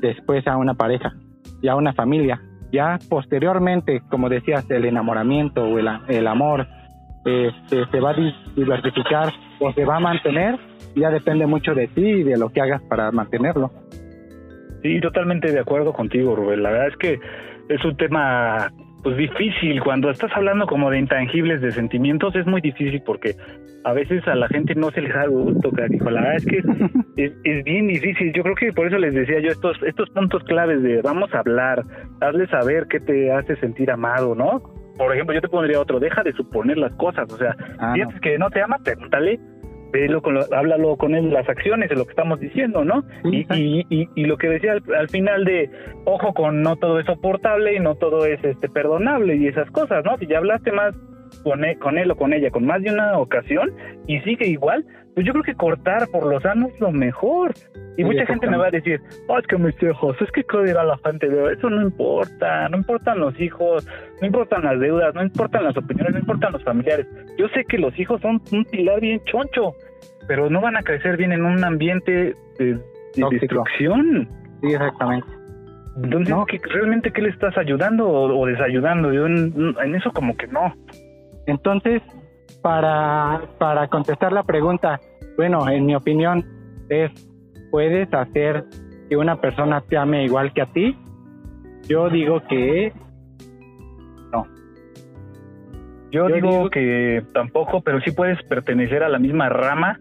después 0.00 0.46
a 0.46 0.56
una 0.56 0.74
pareja, 0.74 1.14
ya 1.62 1.72
a 1.72 1.76
una 1.76 1.92
familia. 1.92 2.40
Ya 2.72 2.98
posteriormente, 3.08 4.02
como 4.08 4.28
decías, 4.28 4.70
el 4.70 4.86
enamoramiento 4.86 5.62
o 5.62 5.78
el, 5.78 5.88
el 6.08 6.26
amor 6.26 6.66
este, 7.24 7.86
se 7.90 8.00
va 8.00 8.10
a 8.10 8.16
diversificar 8.56 9.32
o 9.60 9.72
se 9.72 9.84
va 9.84 9.96
a 9.96 10.00
mantener, 10.00 10.58
ya 10.96 11.10
depende 11.10 11.46
mucho 11.46 11.74
de 11.74 11.88
ti 11.88 12.04
y 12.04 12.22
de 12.22 12.36
lo 12.36 12.50
que 12.50 12.60
hagas 12.60 12.82
para 12.82 13.12
mantenerlo. 13.12 13.70
Sí, 14.82 15.00
totalmente 15.00 15.52
de 15.52 15.60
acuerdo 15.60 15.92
contigo, 15.92 16.34
Rubén. 16.34 16.62
La 16.62 16.70
verdad 16.70 16.88
es 16.88 16.96
que 16.96 17.20
es 17.68 17.84
un 17.84 17.96
tema 17.96 18.72
pues 19.02 19.16
difícil 19.16 19.82
cuando 19.82 20.10
estás 20.10 20.30
hablando 20.34 20.66
como 20.66 20.90
de 20.90 20.98
intangibles, 20.98 21.60
de 21.60 21.72
sentimientos, 21.72 22.34
es 22.36 22.46
muy 22.46 22.60
difícil 22.60 23.02
porque 23.04 23.34
a 23.84 23.92
veces 23.92 24.26
a 24.28 24.34
la 24.34 24.48
gente 24.48 24.74
no 24.74 24.90
se 24.90 25.00
les 25.00 25.12
da 25.12 25.26
gusto, 25.26 25.70
cariño. 25.72 26.10
La 26.10 26.20
verdad 26.20 26.36
es 26.36 26.46
que 26.46 26.58
es, 27.16 27.32
es, 27.44 27.64
bien 27.64 27.88
difícil. 27.88 28.32
Yo 28.32 28.42
creo 28.42 28.54
que 28.54 28.72
por 28.72 28.86
eso 28.86 28.98
les 28.98 29.14
decía 29.14 29.40
yo 29.40 29.50
estos 29.50 29.76
estos 29.82 30.08
puntos 30.10 30.42
claves 30.44 30.82
de 30.82 31.02
vamos 31.02 31.32
a 31.34 31.40
hablar, 31.40 31.82
hazle 32.20 32.46
saber 32.48 32.86
qué 32.88 33.00
te 33.00 33.32
hace 33.32 33.56
sentir 33.56 33.90
amado, 33.90 34.34
¿no? 34.34 34.62
por 34.96 35.12
ejemplo, 35.12 35.34
yo 35.34 35.40
te 35.40 35.48
pondría 35.48 35.80
otro, 35.80 35.98
deja 35.98 36.22
de 36.22 36.32
suponer 36.32 36.78
las 36.78 36.94
cosas, 36.94 37.32
o 37.32 37.36
sea, 37.36 37.56
ah, 37.78 37.94
si 37.94 38.20
que 38.20 38.38
no 38.38 38.50
te 38.50 38.60
ama, 38.60 38.76
pregúntale, 38.84 39.40
velo 39.92 40.22
con 40.22 40.38
háblalo 40.52 40.96
con 40.96 41.14
él 41.14 41.32
las 41.32 41.48
acciones 41.48 41.88
de 41.88 41.96
lo 41.96 42.04
que 42.04 42.10
estamos 42.10 42.40
diciendo, 42.40 42.84
¿no? 42.84 43.04
y, 43.24 43.46
y, 43.90 44.08
y, 44.14 44.24
lo 44.24 44.36
que 44.38 44.48
decía 44.48 44.72
al, 44.72 45.08
final 45.08 45.44
de, 45.44 45.70
ojo 46.04 46.32
con 46.34 46.62
no 46.62 46.76
todo 46.76 46.98
es 46.98 47.06
soportable 47.06 47.76
y 47.76 47.80
no 47.80 47.94
todo 47.94 48.26
es 48.26 48.42
este 48.42 48.68
perdonable 48.68 49.36
y 49.36 49.46
esas 49.46 49.70
cosas, 49.70 50.04
¿no? 50.04 50.16
Si 50.18 50.26
ya 50.26 50.38
hablaste 50.38 50.72
más 50.72 50.96
con 51.44 51.64
él, 51.64 51.78
con 51.78 51.98
él 51.98 52.10
o 52.10 52.16
con 52.16 52.32
ella 52.32 52.50
con 52.50 52.66
más 52.66 52.82
de 52.82 52.90
una 52.90 53.18
ocasión 53.18 53.72
y 54.06 54.20
sigue 54.20 54.46
igual, 54.46 54.84
pues 55.14 55.26
yo 55.26 55.32
creo 55.32 55.44
que 55.44 55.54
cortar 55.54 56.08
por 56.08 56.26
los 56.26 56.44
años 56.44 56.70
es 56.74 56.80
lo 56.80 56.90
mejor. 56.90 57.52
Y 57.98 58.04
mucha 58.04 58.24
gente 58.24 58.48
me 58.48 58.56
va 58.56 58.68
a 58.68 58.70
decir, 58.70 59.00
oh, 59.28 59.38
es 59.38 59.46
que 59.46 59.58
mis 59.58 59.74
hijos, 59.82 60.16
es 60.20 60.30
que 60.32 60.44
a 60.50 60.84
la 60.84 60.96
gente 61.04 61.28
de 61.28 61.52
eso 61.52 61.68
no 61.68 61.82
importa, 61.82 62.68
no 62.70 62.78
importan 62.78 63.20
los 63.20 63.38
hijos, 63.38 63.86
no 64.20 64.26
importan 64.26 64.64
las 64.64 64.80
deudas, 64.80 65.14
no 65.14 65.22
importan 65.22 65.64
las 65.64 65.76
opiniones, 65.76 66.14
no 66.14 66.20
importan 66.20 66.52
los 66.52 66.64
familiares. 66.64 67.06
Yo 67.36 67.48
sé 67.48 67.64
que 67.64 67.76
los 67.76 67.98
hijos 67.98 68.20
son 68.22 68.40
un 68.50 68.64
pilar 68.64 69.00
bien 69.00 69.20
choncho, 69.24 69.74
pero 70.26 70.48
no 70.48 70.62
van 70.62 70.76
a 70.76 70.82
crecer 70.82 71.18
bien 71.18 71.32
en 71.32 71.44
un 71.44 71.62
ambiente 71.62 72.34
de, 72.58 72.78
destrucción. 73.14 74.26
Sí, 74.62 74.68
exactamente. 74.72 75.28
Entonces, 76.02 76.34
¿realmente 76.72 77.10
qué 77.10 77.20
le 77.20 77.28
estás 77.28 77.56
ayudando 77.58 78.08
o, 78.08 78.46
desayudando? 78.46 79.12
Yo 79.12 79.26
en, 79.26 79.74
en, 79.82 79.94
eso 79.94 80.10
como 80.12 80.34
que 80.34 80.46
no. 80.46 80.74
Entonces, 81.46 82.00
para, 82.62 83.42
para 83.58 83.88
contestar 83.88 84.32
la 84.32 84.44
pregunta, 84.44 85.00
bueno, 85.36 85.68
en 85.68 85.84
mi 85.84 85.94
opinión 85.94 86.44
es, 86.88 87.10
¿puedes 87.70 88.12
hacer 88.14 88.64
que 89.08 89.16
una 89.16 89.40
persona 89.40 89.80
te 89.80 89.96
ame 89.96 90.24
igual 90.24 90.52
que 90.52 90.62
a 90.62 90.66
ti? 90.66 90.96
Yo 91.88 92.08
digo 92.08 92.42
que 92.48 92.92
no. 94.32 94.46
Yo, 96.10 96.28
digo, 96.28 96.70
que 96.70 97.22
tampoco, 97.34 97.80
pero 97.80 98.00
sí 98.00 98.12
puedes 98.12 98.40
pertenecer 98.44 99.02
a 99.02 99.08
la 99.08 99.18
misma 99.18 99.48
rama 99.48 99.98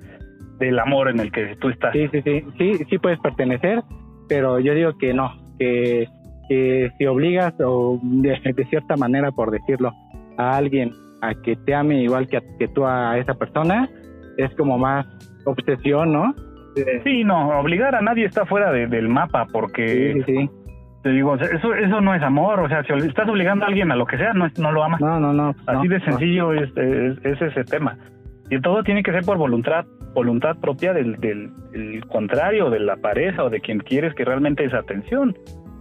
del 0.59 0.77
amor 0.77 1.09
en 1.09 1.19
el 1.19 1.31
que 1.31 1.55
tú 1.55 1.69
estás. 1.69 1.93
Sí, 1.93 2.07
sí, 2.09 2.21
sí, 2.21 2.45
sí, 2.57 2.85
sí 2.89 2.97
puedes 2.99 3.19
pertenecer, 3.19 3.81
pero 4.27 4.59
yo 4.59 4.75
digo 4.75 4.97
que 4.97 5.13
no, 5.13 5.33
que, 5.57 6.07
que 6.47 6.91
si 6.97 7.05
obligas 7.07 7.53
o 7.59 7.99
de 8.03 8.65
cierta 8.69 8.95
manera, 8.95 9.31
por 9.31 9.49
decirlo, 9.49 9.91
a 10.37 10.55
alguien 10.55 10.91
a 11.21 11.33
que 11.35 11.55
te 11.55 11.73
ame 11.73 12.03
igual 12.03 12.27
que, 12.27 12.39
que 12.59 12.67
tú 12.67 12.85
a 12.85 13.17
esa 13.17 13.33
persona, 13.33 13.89
es 14.37 14.53
como 14.55 14.77
más 14.77 15.05
obsesión, 15.45 16.11
¿no? 16.11 16.33
Sí, 17.03 17.23
no, 17.23 17.59
obligar 17.59 17.95
a 17.95 18.01
nadie 18.01 18.25
está 18.25 18.45
fuera 18.45 18.71
del 18.71 19.09
mapa 19.09 19.45
porque... 19.51 20.13
Sí, 20.13 20.23
sí, 20.25 20.49
Te 21.03 21.09
digo, 21.09 21.35
eso 21.35 21.73
eso 21.73 22.01
no 22.01 22.15
es 22.15 22.23
amor, 22.23 22.61
o 22.61 22.69
sea, 22.69 22.83
si 22.83 22.93
estás 23.07 23.27
obligando 23.27 23.65
a 23.65 23.67
alguien 23.67 23.91
a 23.91 23.95
lo 23.95 24.05
que 24.05 24.17
sea, 24.17 24.33
no, 24.33 24.47
no 24.57 24.71
lo 24.71 24.83
amas. 24.83 25.01
No, 25.01 25.19
no, 25.19 25.33
no. 25.33 25.49
Así 25.67 25.87
no, 25.87 25.93
de 25.93 25.99
sencillo 26.01 26.53
es, 26.53 26.69
es, 26.77 27.25
es 27.25 27.41
ese 27.41 27.63
tema. 27.65 27.97
Y 28.49 28.59
todo 28.61 28.83
tiene 28.83 29.03
que 29.03 29.11
ser 29.11 29.23
por 29.23 29.37
voluntad 29.37 29.85
voluntad 30.13 30.57
propia 30.59 30.93
del, 30.93 31.15
del, 31.17 31.51
del 31.71 32.05
contrario, 32.07 32.69
de 32.69 32.79
la 32.79 32.97
pareja 32.97 33.43
o 33.43 33.49
de 33.49 33.59
quien 33.61 33.79
quieres 33.79 34.13
que 34.13 34.25
realmente 34.25 34.65
es 34.65 34.73
atención. 34.73 35.35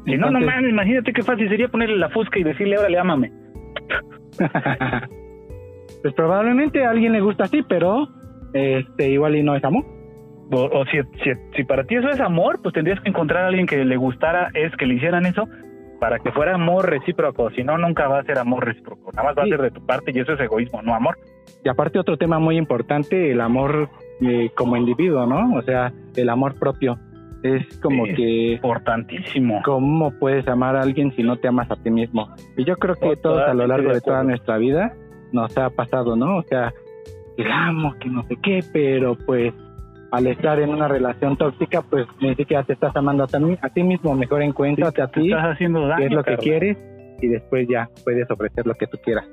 Si 0.05 0.17
no, 0.17 0.31
no 0.31 0.41
man, 0.41 0.69
imagínate 0.69 1.13
qué 1.13 1.23
fácil 1.23 1.49
sería 1.49 1.69
ponerle 1.69 1.97
la 1.97 2.09
fusca 2.09 2.39
y 2.39 2.45
decirle, 2.45 2.79
órale, 2.79 2.99
ámame. 2.99 3.33
pues 6.03 6.15
probablemente 6.15 6.85
a 6.85 6.91
alguien 6.91 7.13
le 7.13 7.21
gusta 7.21 7.45
así, 7.45 7.63
pero 7.69 8.09
este 8.53 9.11
igual 9.11 9.37
y 9.37 9.43
no 9.43 9.55
es 9.57 9.65
amor. 9.65 9.85
O, 10.53 10.63
o 10.65 10.85
si, 10.87 10.99
si, 11.23 11.31
si 11.57 11.65
para 11.65 11.85
ti 11.85 11.95
eso 11.95 12.09
es 12.09 12.21
amor, 12.21 12.61
pues 12.63 12.75
tendrías 12.75 13.01
que 13.01 13.09
encontrar 13.11 13.45
a 13.45 13.47
alguien 13.49 13.67
que 13.67 13.85
le 13.85 13.97
gustara, 13.97 14.51
es 14.55 14.75
que 14.77 14.87
le 14.87 14.95
hicieran 14.95 15.25
eso, 15.27 15.47
para 16.01 16.19
que 16.19 16.33
fuera 16.33 16.55
amor 16.55 16.89
recíproco. 16.91 17.51
Si 17.51 17.63
no, 17.63 17.79
nunca 17.79 18.09
va 18.09 18.19
a 18.21 18.25
ser 18.25 18.39
amor 18.39 18.65
recíproco. 18.65 19.13
Nada 19.13 19.29
más 19.29 19.39
va 19.39 19.45
Sí. 19.45 19.53
a 19.53 19.57
ser 19.57 19.63
de 19.63 19.71
tu 19.71 19.87
parte 19.87 20.11
y 20.15 20.19
eso 20.19 20.33
es 20.33 20.41
egoísmo, 20.41 20.83
no 20.83 20.95
amor. 20.95 21.17
Y 21.65 21.69
aparte 21.69 21.99
otro 22.01 22.17
tema 22.17 22.39
muy 22.41 22.57
importante, 22.57 23.31
el 23.31 23.41
amor 23.41 23.91
eh, 24.23 24.51
como 24.57 24.77
individuo, 24.77 25.25
¿no? 25.27 25.55
O 25.55 25.63
sea, 25.63 25.93
el 26.17 26.29
amor 26.31 26.59
propio. 26.59 26.99
Es 27.43 27.79
como 27.81 28.05
Sí. 28.07 28.15
que 28.15 28.53
Importantísimo. 28.55 29.61
cómo 29.65 30.11
puedes 30.19 30.47
amar 30.49 30.77
a 30.77 30.83
alguien 30.83 31.13
si 31.13 31.23
no 31.23 31.37
te 31.39 31.49
amas 31.49 31.71
a 31.71 31.77
ti 31.77 31.91
mismo. 31.91 32.29
Y 32.57 32.65
yo 32.65 32.77
creo 32.77 32.97
que 32.97 33.17
todos 33.17 33.43
a 33.49 33.55
lo 33.55 33.67
largo 33.67 33.89
de 33.89 33.95
de 33.95 34.01
toda 34.01 34.23
nuestra 34.25 34.59
vida 34.59 34.93
nos 35.33 35.57
ha 35.59 35.71
pasado, 35.71 36.17
¿no? 36.17 36.39
O 36.39 36.43
sea, 36.43 36.73
que 37.37 37.45
amo, 37.51 37.95
que 38.01 38.09
no 38.09 38.23
sé 38.25 38.37
qué, 38.43 38.61
pero 38.73 39.17
pues 39.27 39.53
al 40.13 40.27
estar 40.27 40.59
en 40.61 40.71
una 40.71 40.89
relación 40.89 41.37
tóxica, 41.37 41.83
pues 41.83 42.07
ni 42.21 42.35
siquiera 42.35 42.65
te 42.65 42.73
estás 42.73 42.95
amando 42.97 43.25
a 43.25 43.27
ti, 43.27 43.37
a 43.63 43.69
ti 43.69 43.83
mismo, 43.83 44.15
mejor 44.15 44.43
encuéntrate 44.43 45.03
a 45.03 45.07
Te 45.09 45.21
ti, 45.21 45.31
estás 45.31 45.55
haciendo 45.55 45.87
daño. 45.87 45.99
qué 45.99 46.05
es 46.07 46.13
lo 46.13 46.25
que 46.25 46.37
quieres 46.37 46.77
y 47.23 47.29
después 47.29 47.69
ya 47.69 47.89
puedes 48.05 48.29
ofrecer 48.31 48.67
lo 48.67 48.75
que 48.75 48.87
tú 48.87 48.99
quieras. 49.05 49.27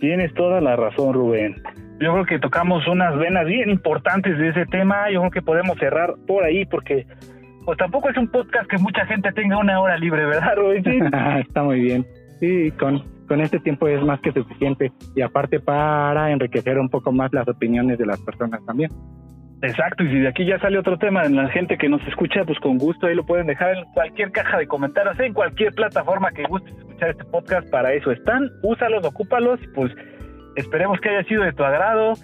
Tienes 0.00 0.32
toda 0.34 0.60
la 0.62 0.76
razón, 0.76 1.12
Rubén. 1.12 1.56
Yo 2.00 2.12
creo 2.14 2.24
que 2.24 2.38
tocamos 2.38 2.86
unas 2.88 3.18
venas 3.18 3.44
bien 3.44 3.68
importantes 3.68 4.38
de 4.38 4.48
ese 4.48 4.64
tema. 4.66 5.10
Yo 5.10 5.20
creo 5.20 5.30
que 5.30 5.42
podemos 5.42 5.76
cerrar 5.78 6.14
por 6.26 6.44
ahí 6.44 6.64
porque 6.64 7.06
pues 7.66 7.76
tampoco 7.76 8.08
es 8.08 8.16
un 8.16 8.28
podcast 8.28 8.66
que 8.70 8.78
mucha 8.78 9.04
gente 9.04 9.30
tenga 9.32 9.58
una 9.58 9.78
hora 9.78 9.98
libre, 9.98 10.24
¿verdad, 10.24 10.56
Rubén? 10.56 10.82
Sí. 10.82 10.98
Está 11.46 11.62
muy 11.62 11.80
bien. 11.80 12.06
Sí, 12.40 12.70
con, 12.80 13.02
con 13.30 13.40
este 13.40 13.60
tiempo 13.60 13.86
es 13.86 14.02
más 14.02 14.20
que 14.20 14.32
suficiente. 14.32 14.90
Y 15.14 15.22
aparte 15.22 15.60
para 15.60 16.32
enriquecer 16.32 16.80
un 16.80 16.88
poco 16.88 17.12
más 17.12 17.32
las 17.32 17.46
opiniones 17.46 17.96
de 17.96 18.04
las 18.04 18.20
personas 18.22 18.60
también. 18.66 18.90
Exacto, 19.62 20.02
y 20.02 20.08
si 20.08 20.18
de 20.18 20.26
aquí 20.26 20.44
ya 20.44 20.58
sale 20.58 20.76
otro 20.76 20.98
tema 20.98 21.22
en 21.22 21.36
la 21.36 21.48
gente 21.48 21.78
que 21.78 21.88
nos 21.88 22.04
escucha, 22.08 22.44
pues 22.44 22.58
con 22.58 22.76
gusto 22.76 23.06
ahí 23.06 23.14
lo 23.14 23.24
pueden 23.24 23.46
dejar 23.46 23.76
en 23.76 23.84
cualquier 23.92 24.32
caja 24.32 24.58
de 24.58 24.66
comentarios, 24.66 25.20
en 25.20 25.32
cualquier 25.32 25.72
plataforma 25.74 26.32
que 26.32 26.42
guste 26.42 26.70
escuchar 26.70 27.10
este 27.10 27.24
podcast, 27.26 27.70
para 27.70 27.92
eso 27.92 28.10
están, 28.10 28.50
úsalos, 28.64 29.06
ocúpalos, 29.06 29.60
pues 29.76 29.92
esperemos 30.56 30.98
que 31.00 31.10
haya 31.10 31.22
sido 31.28 31.44
de 31.44 31.52
tu 31.52 31.62
agrado. 31.62 32.14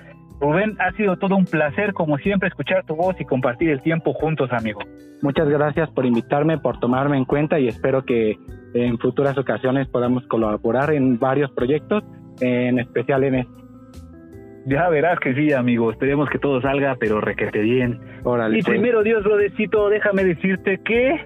Rubén, 0.40 0.76
ha 0.80 0.90
sido 0.96 1.16
todo 1.18 1.36
un 1.36 1.44
placer, 1.44 1.92
como 1.92 2.18
siempre, 2.18 2.48
escuchar 2.48 2.84
tu 2.84 2.96
voz 2.96 3.14
y 3.20 3.24
compartir 3.24 3.70
el 3.70 3.80
tiempo 3.80 4.12
juntos, 4.12 4.50
amigo. 4.52 4.80
Muchas 5.22 5.48
gracias 5.48 5.88
por 5.90 6.04
invitarme, 6.04 6.58
por 6.58 6.80
tomarme 6.80 7.16
en 7.16 7.26
cuenta 7.26 7.60
y 7.60 7.68
espero 7.68 8.02
que 8.04 8.36
en 8.74 8.98
futuras 8.98 9.36
ocasiones 9.38 9.88
podamos 9.88 10.26
colaborar 10.26 10.92
en 10.92 11.18
varios 11.18 11.50
proyectos, 11.52 12.02
en 12.40 12.78
especial 12.78 13.24
en 13.24 13.34
este. 13.36 13.66
Ya 14.66 14.88
verás 14.88 15.20
que 15.20 15.32
sí, 15.34 15.52
amigo. 15.52 15.92
Esperemos 15.92 16.28
que 16.28 16.38
todo 16.38 16.60
salga, 16.60 16.96
pero 16.98 17.20
requete 17.20 17.60
bien. 17.60 18.00
Órale, 18.24 18.58
Y 18.58 18.62
pues. 18.62 18.74
primero, 18.74 19.02
Dios, 19.04 19.22
Rodecito, 19.22 19.88
déjame 19.88 20.24
decirte 20.24 20.80
que, 20.84 21.20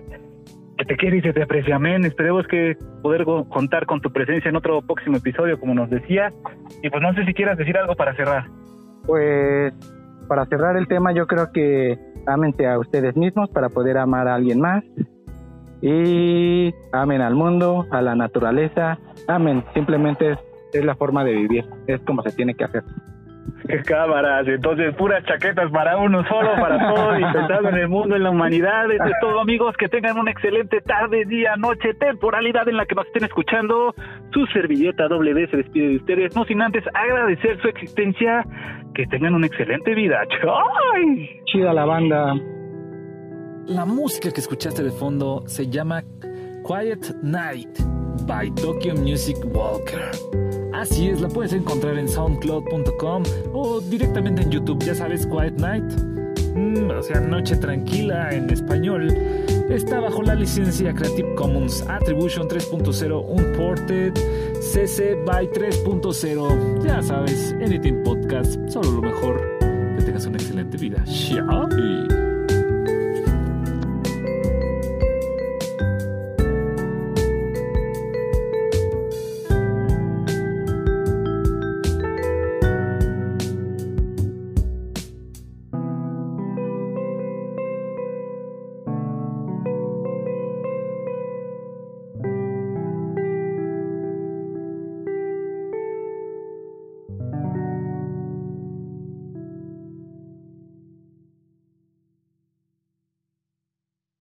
que 0.77 0.85
te 0.85 0.97
quiere 0.97 1.17
y 1.17 1.23
se 1.23 1.33
te 1.33 1.43
aprecia, 1.43 1.77
amén. 1.77 2.05
Esperemos 2.05 2.47
que 2.49 2.77
poder 3.03 3.25
contar 3.49 3.87
con 3.87 4.03
tu 4.03 4.13
presencia 4.13 4.51
en 4.51 4.57
otro 4.57 4.83
próximo 4.83 5.17
episodio, 5.17 5.59
como 5.59 5.75
nos 5.75 5.89
decías. 5.89 6.35
Y 6.83 6.91
pues 6.91 7.03
no 7.03 7.15
sé 7.15 7.25
si 7.25 7.33
quieras 7.33 7.57
decir 7.57 7.79
algo 7.79 7.95
para 7.97 8.15
cerrar. 8.15 8.45
Pues 9.07 9.73
para 10.29 10.45
cerrar 10.47 10.77
el 10.77 10.87
tema, 10.87 11.13
yo 11.13 11.27
creo 11.27 11.51
que 11.51 11.99
ámense 12.27 12.67
a 12.67 12.79
ustedes 12.79 13.17
mismos 13.17 13.49
para 13.51 13.71
poder 13.71 13.97
amar 13.97 14.29
a 14.29 14.35
alguien 14.35 14.61
más. 14.61 14.85
Y 15.83 16.40
amen 16.93 17.21
al 17.21 17.35
mundo, 17.35 17.87
a 17.91 18.03
la 18.03 18.15
naturaleza. 18.15 18.99
Amen, 19.29 19.65
simplemente 19.75 20.33
es, 20.33 20.39
es 20.73 20.85
la 20.85 20.95
forma 20.95 21.25
de 21.25 21.33
vivir, 21.33 21.65
es 21.87 22.01
como 22.03 22.23
se 22.23 22.33
tiene 22.33 22.55
que 22.55 22.65
hacer. 22.65 22.83
Qué 23.67 23.83
cámaras, 23.83 24.47
entonces 24.49 24.95
puras 24.97 25.25
chaquetas 25.25 25.71
para 25.71 25.97
uno 25.99 26.25
solo, 26.27 26.55
para 26.61 26.79
todos, 26.79 27.19
y 27.21 27.33
pensando 27.33 27.69
en 27.69 27.77
el 27.77 27.89
mundo, 27.89 28.17
en 28.17 28.23
la 28.23 28.31
humanidad. 28.31 28.91
Eso 28.91 29.05
es 29.05 29.13
todo, 29.21 29.41
amigos. 29.41 29.77
Que 29.77 29.89
tengan 29.89 30.19
una 30.19 30.31
excelente 30.31 30.81
tarde, 30.81 31.25
día, 31.27 31.57
noche, 31.57 31.95
temporalidad 31.95 32.69
en 32.69 32.77
la 32.77 32.87
que 32.87 32.95
nos 32.95 33.07
estén 33.07 33.25
escuchando. 33.25 33.95
Su 34.33 34.47
servilleta 34.47 35.09
W 35.09 35.47
se 35.49 35.57
despide 35.59 35.89
de 35.89 35.97
ustedes, 35.97 36.37
no 36.37 36.45
sin 36.45 36.63
antes 36.63 36.85
agradecer 36.95 37.61
su 37.61 37.69
existencia. 37.69 38.45
Que 38.95 39.07
tengan 39.07 39.35
una 39.35 39.47
excelente 39.47 39.95
vida. 39.95 40.21
¡Ay! 40.95 41.41
Chida 41.45 41.73
la 41.73 41.85
banda. 41.85 42.35
La 43.67 43.85
música 43.85 44.33
que 44.33 44.41
escuchaste 44.41 44.83
de 44.83 44.91
fondo 44.91 45.45
se 45.47 45.69
llama 45.69 46.03
Quiet 46.63 47.15
Night 47.23 47.79
by 48.27 48.51
Tokyo 48.55 48.95
Music 48.95 49.37
Walker. 49.53 50.11
Así 50.73 51.09
es, 51.09 51.21
la 51.21 51.29
puedes 51.29 51.53
encontrar 51.53 51.99
en 51.99 52.09
soundcloud.com 52.09 53.23
o 53.53 53.81
directamente 53.81 54.43
en 54.43 54.51
YouTube, 54.51 54.83
ya 54.85 54.95
sabes, 54.95 55.27
Quiet 55.27 55.55
Night. 55.59 55.85
Mm, 56.55 56.91
o 56.91 57.03
sea, 57.03 57.21
Noche 57.21 57.57
Tranquila 57.57 58.31
en 58.31 58.51
español. 58.51 59.09
Está 59.69 60.01
bajo 60.01 60.23
la 60.23 60.35
licencia 60.35 60.93
Creative 60.93 61.35
Commons 61.37 61.85
Attribution 61.89 62.49
3.0 62.49 63.25
Unported 63.29 64.15
CC 64.61 65.15
by 65.25 65.49
3.0. 65.51 66.85
Ya 66.85 67.03
sabes, 67.03 67.55
Editing 67.61 68.03
Podcast, 68.03 68.59
solo 68.69 68.91
lo 68.93 69.03
mejor. 69.03 69.41
Que 69.97 70.05
tengas 70.05 70.27
una 70.27 70.37
excelente 70.39 70.77
vida. 70.77 71.05
Xiaomi. 71.07 72.10